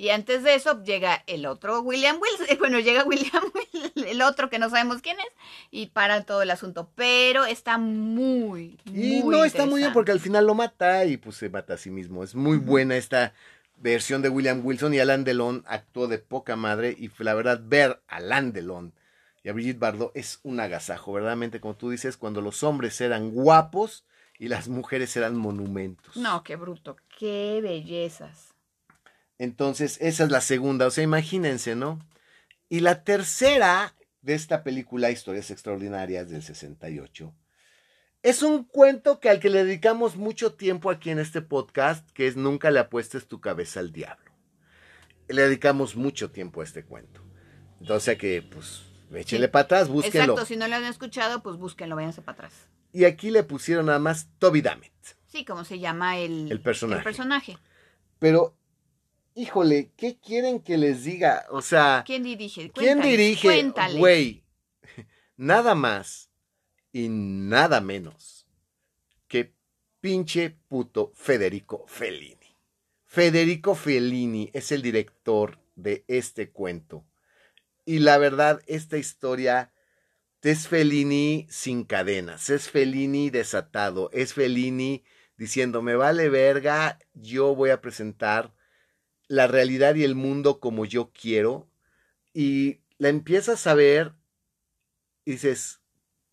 [0.00, 4.48] Y antes de eso llega el otro William Wilson, bueno, llega William Wilson, el otro
[4.48, 5.26] que no sabemos quién es,
[5.70, 6.88] y para todo el asunto.
[6.94, 11.18] Pero está muy, Y muy no está muy bien porque al final lo mata y
[11.18, 12.24] pues se mata a sí mismo.
[12.24, 13.34] Es muy buena esta
[13.76, 18.00] versión de William Wilson y Alan Delon actuó de poca madre y la verdad ver
[18.08, 18.94] a Alan Delon
[19.44, 23.32] y a Brigitte Bardot es un agasajo, verdaderamente como tú dices, cuando los hombres eran
[23.32, 24.06] guapos
[24.38, 26.16] y las mujeres eran monumentos.
[26.16, 28.49] No, qué bruto, qué bellezas.
[29.40, 31.98] Entonces, esa es la segunda, o sea, imagínense, ¿no?
[32.68, 37.34] Y la tercera de esta película, Historias Extraordinarias del 68,
[38.22, 42.26] es un cuento que al que le dedicamos mucho tiempo aquí en este podcast, que
[42.26, 44.30] es Nunca le apuestes tu cabeza al diablo.
[45.28, 47.22] Le dedicamos mucho tiempo a este cuento.
[47.80, 48.82] Entonces, que, pues,
[49.14, 49.50] échenle Sí.
[49.52, 50.34] para atrás, búsquenlo.
[50.34, 52.52] Exacto, si no lo han escuchado, pues búsquenlo, váyanse para atrás.
[52.92, 54.92] Y aquí le pusieron nada más Toby Dammit.
[55.28, 56.98] Sí, como se llama el, El personaje.
[56.98, 57.56] el personaje.
[58.18, 58.54] Pero,
[59.40, 61.46] híjole, ¿qué quieren que les diga?
[61.50, 62.04] O sea...
[62.06, 62.70] ¿Quién dirige?
[62.70, 63.48] ¿Quién Cuéntales, dirige?
[63.48, 63.98] Cuéntales.
[63.98, 64.44] Güey,
[65.36, 66.30] nada más
[66.92, 68.46] y nada menos
[69.28, 69.54] que
[70.00, 72.56] pinche puto Federico Fellini.
[73.06, 77.06] Federico Fellini es el director de este cuento.
[77.86, 79.72] Y la verdad, esta historia
[80.42, 85.04] es Fellini sin cadenas, es Fellini desatado, es Fellini
[85.36, 88.54] diciendo, me vale verga, yo voy a presentar
[89.30, 91.68] la realidad y el mundo como yo quiero.
[92.34, 94.12] Y la empiezas a ver
[95.24, 95.80] y dices,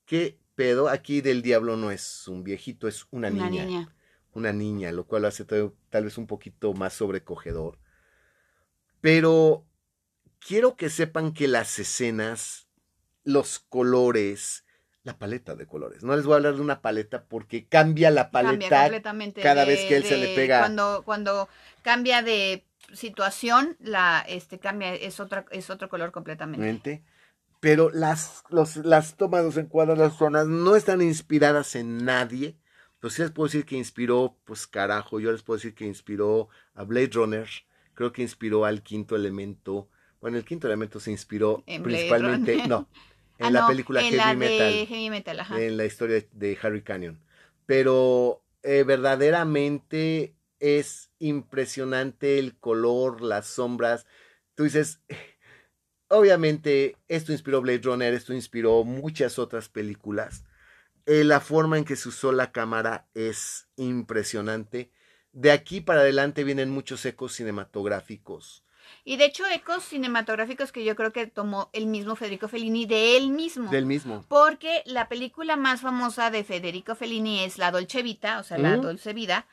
[0.05, 0.89] ¿qué pedo?
[0.89, 3.95] Aquí del diablo no es un viejito, es una, Una niña, niña.
[4.33, 7.77] Una niña, lo cual lo hace todo- tal vez un poquito más sobrecogedor.
[8.99, 9.63] Pero
[10.39, 12.67] quiero que sepan que las escenas,
[13.23, 14.65] los colores,
[15.03, 16.03] la paleta de colores.
[16.03, 19.41] No les voy a hablar de una paleta porque cambia la Cambia paleta completamente.
[19.41, 20.59] cada de- vez que él se le pega.
[20.59, 21.47] Cuando, cuando
[21.83, 26.65] cambia de situación, la, este, cambia, es otra, es otro color completamente.
[26.65, 27.03] Mente.
[27.59, 32.57] Pero las, los, las tomas, los encuadros, las zonas no están inspiradas en nadie.
[32.99, 36.49] Pues sí les puedo decir que inspiró, pues carajo, yo les puedo decir que inspiró
[36.75, 37.47] a Blade Runner,
[37.93, 39.89] creo que inspiró al quinto elemento.
[40.21, 42.67] Bueno, el quinto elemento se inspiró En principalmente, Runner.
[42.67, 42.89] no,
[43.39, 45.61] en Ah, la no, película en Heavy la Metal de Heavy Metal, ajá.
[45.61, 47.19] en la historia de Harry Canyon.
[47.65, 54.05] Pero eh, verdaderamente es impresionante el color, las sombras.
[54.55, 55.01] Tú dices,
[56.07, 60.43] obviamente esto inspiró Blade Runner, esto inspiró muchas otras películas.
[61.05, 64.91] Eh, la forma en que se usó la cámara es impresionante.
[65.31, 68.65] De aquí para adelante vienen muchos ecos cinematográficos.
[69.03, 73.17] Y de hecho, ecos cinematográficos que yo creo que tomó el mismo Federico Fellini de
[73.17, 73.69] él mismo.
[73.69, 74.25] Del mismo.
[74.27, 78.77] Porque la película más famosa de Federico Fellini es La Dolce Vita, o sea, La.
[78.77, 79.47] Dolce Vida,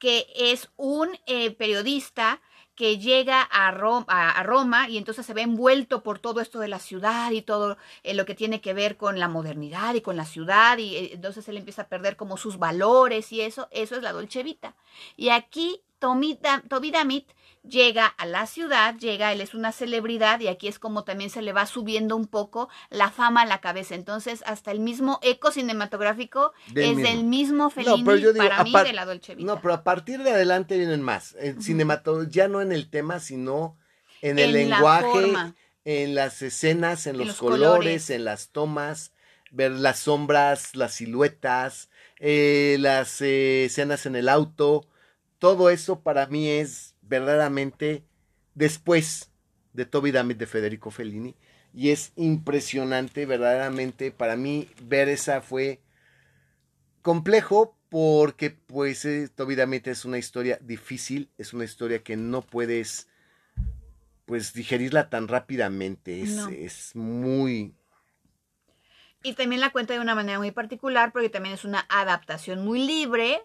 [0.00, 2.40] que es un eh, periodista
[2.74, 6.58] que llega a, Ro- a- a Roma y entonces se ve envuelto por todo esto
[6.60, 10.00] de la ciudad y todo eh, lo que tiene que ver con la modernidad y
[10.00, 13.68] con la ciudad y eh, entonces él empieza a perder como sus valores y eso,
[13.70, 14.74] eso es la Dolce Vita.
[15.16, 16.38] Y aquí Toby
[16.90, 17.28] Dammit
[17.62, 21.42] llega a la ciudad, llega, él es una celebridad y aquí es como también se
[21.42, 23.94] le va subiendo un poco la fama a la cabeza.
[23.94, 27.10] Entonces, hasta el mismo eco cinematográfico Del es mismo.
[27.10, 29.46] del mismo Fellini digo, para mí de la Dolce Vita.
[29.54, 31.34] No, pero a partir de adelante vienen más.
[31.38, 33.76] El cinemato- ya no en el tema, sino
[34.22, 35.34] en el En lenguaje,
[35.84, 38.10] en las escenas, en En los, los colores, colores.
[38.10, 39.12] en las tomas,
[39.50, 41.88] ver las sombras, las siluetas,
[42.18, 44.86] eh, las eh, escenas en el auto.
[45.38, 48.04] Todo eso para mí es verdaderamente
[48.54, 49.30] después
[49.74, 51.34] de Toby Dammit de Federico Fellini.
[51.74, 55.80] Y es impresionante, verdaderamente, para mí ver esa fue
[57.02, 63.08] complejo porque pues eh, obviamente es una historia difícil, es una historia que no puedes
[64.26, 66.48] pues digerirla tan rápidamente, es, No.
[66.48, 67.74] es muy...
[69.22, 72.86] Y también la cuenta de una manera muy particular porque también es una adaptación muy
[72.86, 73.42] libre,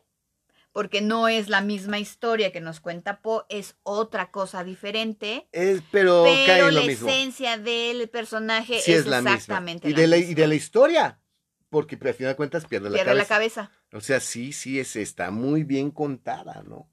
[0.75, 5.47] porque no es la misma historia que nos cuenta Poe, es otra cosa diferente.
[5.53, 7.07] Es, pero, cae Pero en lo la mismo.
[7.07, 9.63] esencia del personaje Sí, es, es la misma.
[9.83, 10.31] Y la de la, misma.
[10.31, 11.21] y de la historia,
[11.69, 13.23] porque al final de cuentas pierde la Pierde cabeza.
[13.23, 13.71] la cabeza.
[13.93, 16.91] O sea, sí, sí, es, está muy bien contada, ¿no?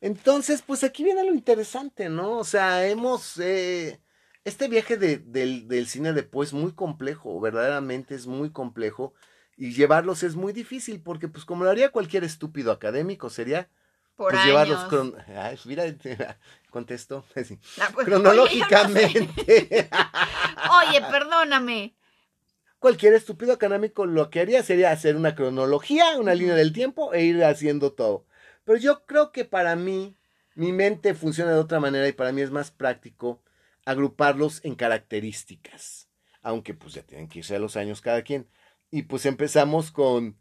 [0.00, 2.38] Entonces, pues aquí viene lo interesante, ¿no?
[2.38, 3.36] O sea, hemos...
[3.38, 4.00] eh,
[4.44, 9.12] este viaje de- del, del cine de Poe es muy complejo, verdaderamente es muy complejo.
[9.60, 13.68] Y llevarlos es muy difícil, porque pues como lo haría cualquier estúpido académico, sería
[14.16, 14.46] Por pues años.
[14.46, 14.80] llevarlos...
[14.88, 15.84] cron- Ay, mira,
[16.70, 19.42] contesto, así, Ah, pues, cronológicamente.
[19.46, 19.88] Oye,
[20.88, 21.94] oye, perdóname.
[22.78, 27.24] cualquier estúpido académico lo que haría sería hacer una cronología, una línea del tiempo e
[27.24, 28.26] ir haciendo todo.
[28.64, 30.16] Pero yo creo que para mí,
[30.54, 33.42] mi mente funciona de otra manera y para mí es más práctico
[33.84, 36.08] agruparlos en características.
[36.42, 38.48] Aunque pues ya tienen que irse a los años cada quien.
[38.90, 40.36] Y pues empezamos con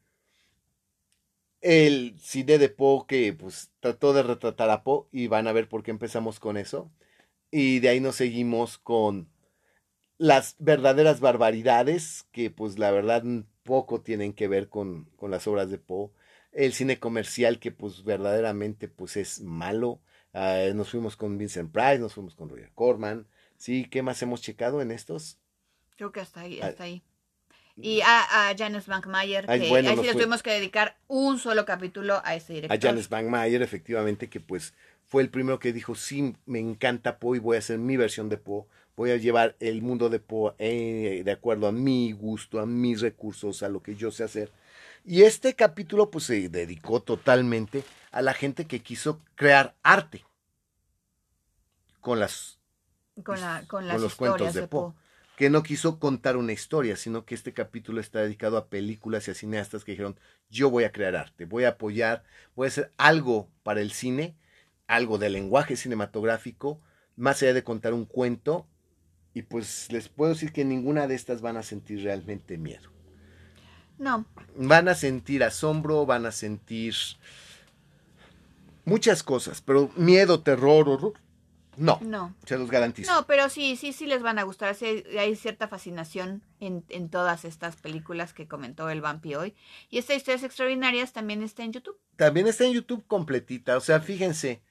[1.62, 5.68] el cine de Poe que pues trató de retratar a Poe y van a ver
[5.68, 6.92] por qué empezamos con eso.
[7.52, 9.30] Y de ahí nos seguimos con
[10.18, 13.24] las verdaderas barbaridades que pues la verdad
[13.64, 16.12] poco tienen que ver con, con las obras de Poe.
[16.52, 20.02] El cine comercial que pues verdaderamente pues es malo.
[20.34, 23.28] Ah, nos fuimos con Vincent Price, nos fuimos con Roger Corman.
[23.58, 25.40] Sí, ¿qué más hemos checado en estos?
[25.98, 26.68] Creo que hasta ahí, Ah.
[26.68, 27.04] hasta ahí.
[27.82, 28.54] Y a, a
[28.88, 32.36] Bankmayer, que Ay, bueno, ahí sí nos le tuvimos que dedicar un solo capítulo a
[32.36, 32.78] este director.
[32.78, 34.74] A Janis Bangmayer, efectivamente, que pues
[35.08, 38.30] fue el primero que dijo, sí, me encanta Poe y voy a hacer mi versión
[38.30, 38.66] de Poe.
[38.96, 43.02] Voy a llevar el mundo de Poe eh, de acuerdo a mi gusto, a mis
[43.02, 44.52] recursos, a lo que yo sé hacer.
[45.06, 50.26] Y este capítulo pues se dedicó totalmente a la gente que quiso crear arte
[52.02, 52.60] con las
[53.24, 54.68] con, la, con las con los cuentos historias de.
[54.68, 54.94] Poe.
[55.40, 59.32] Que no quiso contar una historia, sino que este capítulo está dedicado a películas y
[59.32, 60.20] a cineastas que dijeron,
[60.50, 62.26] yo voy a crear arte, voy a apoyar,
[62.58, 64.36] voy a hacer algo para el cine,
[64.86, 66.82] algo de lenguaje cinematográfico,
[67.16, 68.68] más allá de contar un cuento,
[69.34, 72.90] y pues les puedo decir que ninguna de estas van a sentir realmente miedo.
[73.98, 74.26] No,
[74.58, 76.96] Van a sentir asombro, van a sentir
[78.84, 81.14] muchas cosas, pero miedo, terror, horror,
[81.80, 82.36] no, no.
[82.46, 83.12] se los garantizo.
[83.14, 84.76] No, pero sí, sí, sí les van a gustar.
[84.76, 89.56] Sí, hay cierta fascinación en, en todas estas películas que comentó el Vampi hoy.
[89.90, 91.98] Y esta Historias Extraordinarias también está en YouTube.
[92.18, 93.78] También está en YouTube completita.
[93.78, 94.62] O sea, fíjense,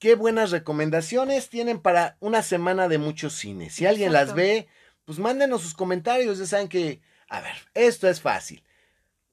[0.00, 3.74] qué buenas recomendaciones tienen para una semana de muchos cines.
[3.74, 4.66] Si alguien las ve,
[5.04, 6.38] pues mándenos sus comentarios.
[6.38, 8.64] Ya saben que, a ver, esto es fácil.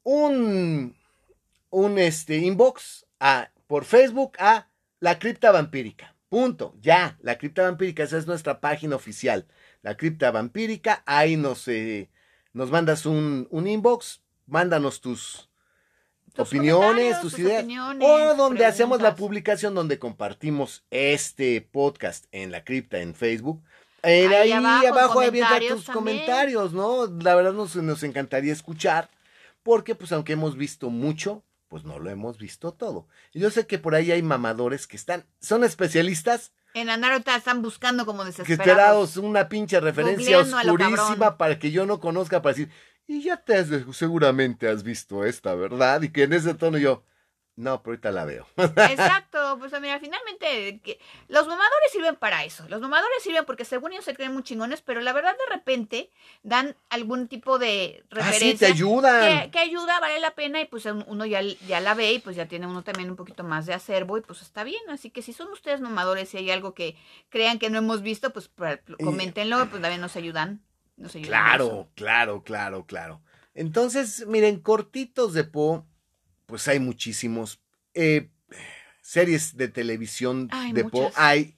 [0.04, 0.96] Un,
[1.72, 6.17] un este, inbox a, por Facebook a La Cripta Vampírica.
[6.30, 6.76] Punto.
[6.82, 9.48] Ya, La Cripta Vampírica, esa es nuestra página oficial.
[9.82, 12.10] La Cripta Vampírica, ahí nos, eh,
[12.54, 15.50] nos mandas un, un inbox, mándanos tus,
[16.34, 17.60] Tus opiniones, tus tus ideas.
[17.64, 23.64] opiniones, O donde hacemos la publicación donde compartimos este podcast en la cripta en Facebook.
[24.04, 26.18] Eh, Ahí ahí, abajo, abajo, avienta comentarios tus también.
[26.20, 27.08] comentarios, ¿no?
[27.22, 29.10] La verdad nos, nos encantaría escuchar,
[29.64, 33.08] porque pues aunque hemos visto mucho, pues no lo hemos visto todo.
[33.34, 37.62] Y yo sé que por ahí hay mamadores que están, son especialistas, En andar están
[37.62, 38.60] buscando como que desesperados.
[38.60, 42.72] esperados una pinche referencia oscurísima para que yo no conozca, para decir,
[43.08, 46.02] y ya te has, seguramente has visto esta, ¿verdad?
[46.02, 47.04] Y que en ese tono yo,
[47.58, 48.48] no, pero ahorita la veo.
[48.56, 52.66] Exacto, pues mira, finalmente que los mamadores sirven para eso.
[52.70, 56.10] Los mamadores sirven porque según ellos se creen muy chingones, pero la verdad de repente
[56.44, 59.44] dan algún tipo de Ah, sí, te referencia ayudan.
[59.44, 62.20] que, que ayuda, vale la pena y pues un- uno ya, ya la ve y
[62.20, 64.82] pues ya tiene uno también un poquito más de acervo y pues está bien.
[64.90, 66.96] Así que si son ustedes mamadores y hay algo que
[67.30, 68.50] crean que no hemos visto, pues
[69.04, 70.62] coméntenlo, pues también nos ayudan.
[70.96, 73.22] Nos ayudan Claro, claro, claro, claro.
[73.54, 75.86] Entonces, miren, cortitos de Po,
[76.48, 77.62] pues hay muchísimos.
[77.94, 78.32] Eh,
[79.02, 81.56] series de televisión de Po hay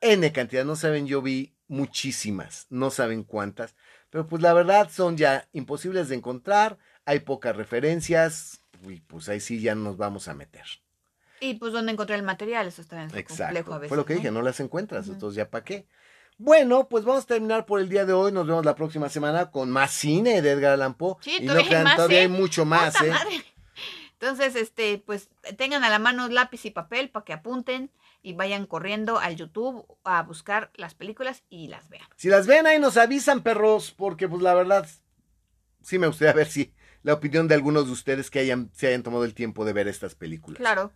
[0.00, 0.64] N cantidad.
[0.64, 3.76] No saben, yo vi muchísimas, no saben cuántas.
[4.10, 6.78] Pero pues la verdad son ya imposibles de encontrar.
[7.04, 8.62] Hay pocas referencias.
[8.88, 10.64] Y pues ahí sí ya nos vamos a meter.
[11.40, 13.88] Y pues donde encontrar el material, eso está bien complejo a veces.
[13.88, 14.18] Fue lo que ¿no?
[14.18, 15.08] dije, no las encuentras.
[15.08, 15.86] Entonces, ¿ya para qué?
[16.36, 18.32] Bueno, pues vamos a terminar por el día de hoy.
[18.32, 21.16] Nos vemos la próxima semana con más cine de Edgar Allan Poe.
[21.20, 22.22] Sí, y no crean, más, todavía ¿eh?
[22.22, 23.10] hay mucho más, ¡Puta ¿eh?
[23.10, 23.44] madre!
[24.20, 27.90] Entonces, este, pues tengan a la mano lápiz y papel para que apunten
[28.20, 32.08] y vayan corriendo al YouTube a buscar las películas y las vean.
[32.16, 34.88] Si las ven ahí nos avisan, perros, porque pues la verdad
[35.82, 39.04] sí me gustaría ver si la opinión de algunos de ustedes que hayan, se hayan
[39.04, 40.58] tomado el tiempo de ver estas películas.
[40.58, 40.92] Claro.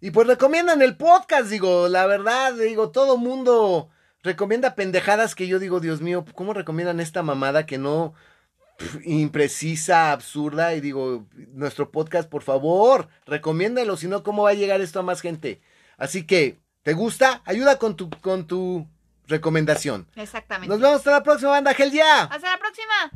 [0.00, 3.90] Y pues recomiendan el podcast, digo, la verdad, digo, todo mundo
[4.22, 8.14] recomienda pendejadas que yo digo, Dios mío, ¿cómo recomiendan esta mamada que no
[9.04, 10.74] imprecisa, absurda?
[10.74, 15.02] Y digo, nuestro podcast, por favor, recomiéndalo, si no, ¿cómo va a llegar esto a
[15.02, 15.60] más gente?
[15.96, 17.42] Así que, ¿te gusta?
[17.44, 18.88] Ayuda con tu, con tu
[19.26, 20.08] recomendación.
[20.16, 20.68] Exactamente.
[20.68, 22.24] Nos vemos hasta la próxima banda, Gel ya.
[22.24, 23.10] Hasta la próxima.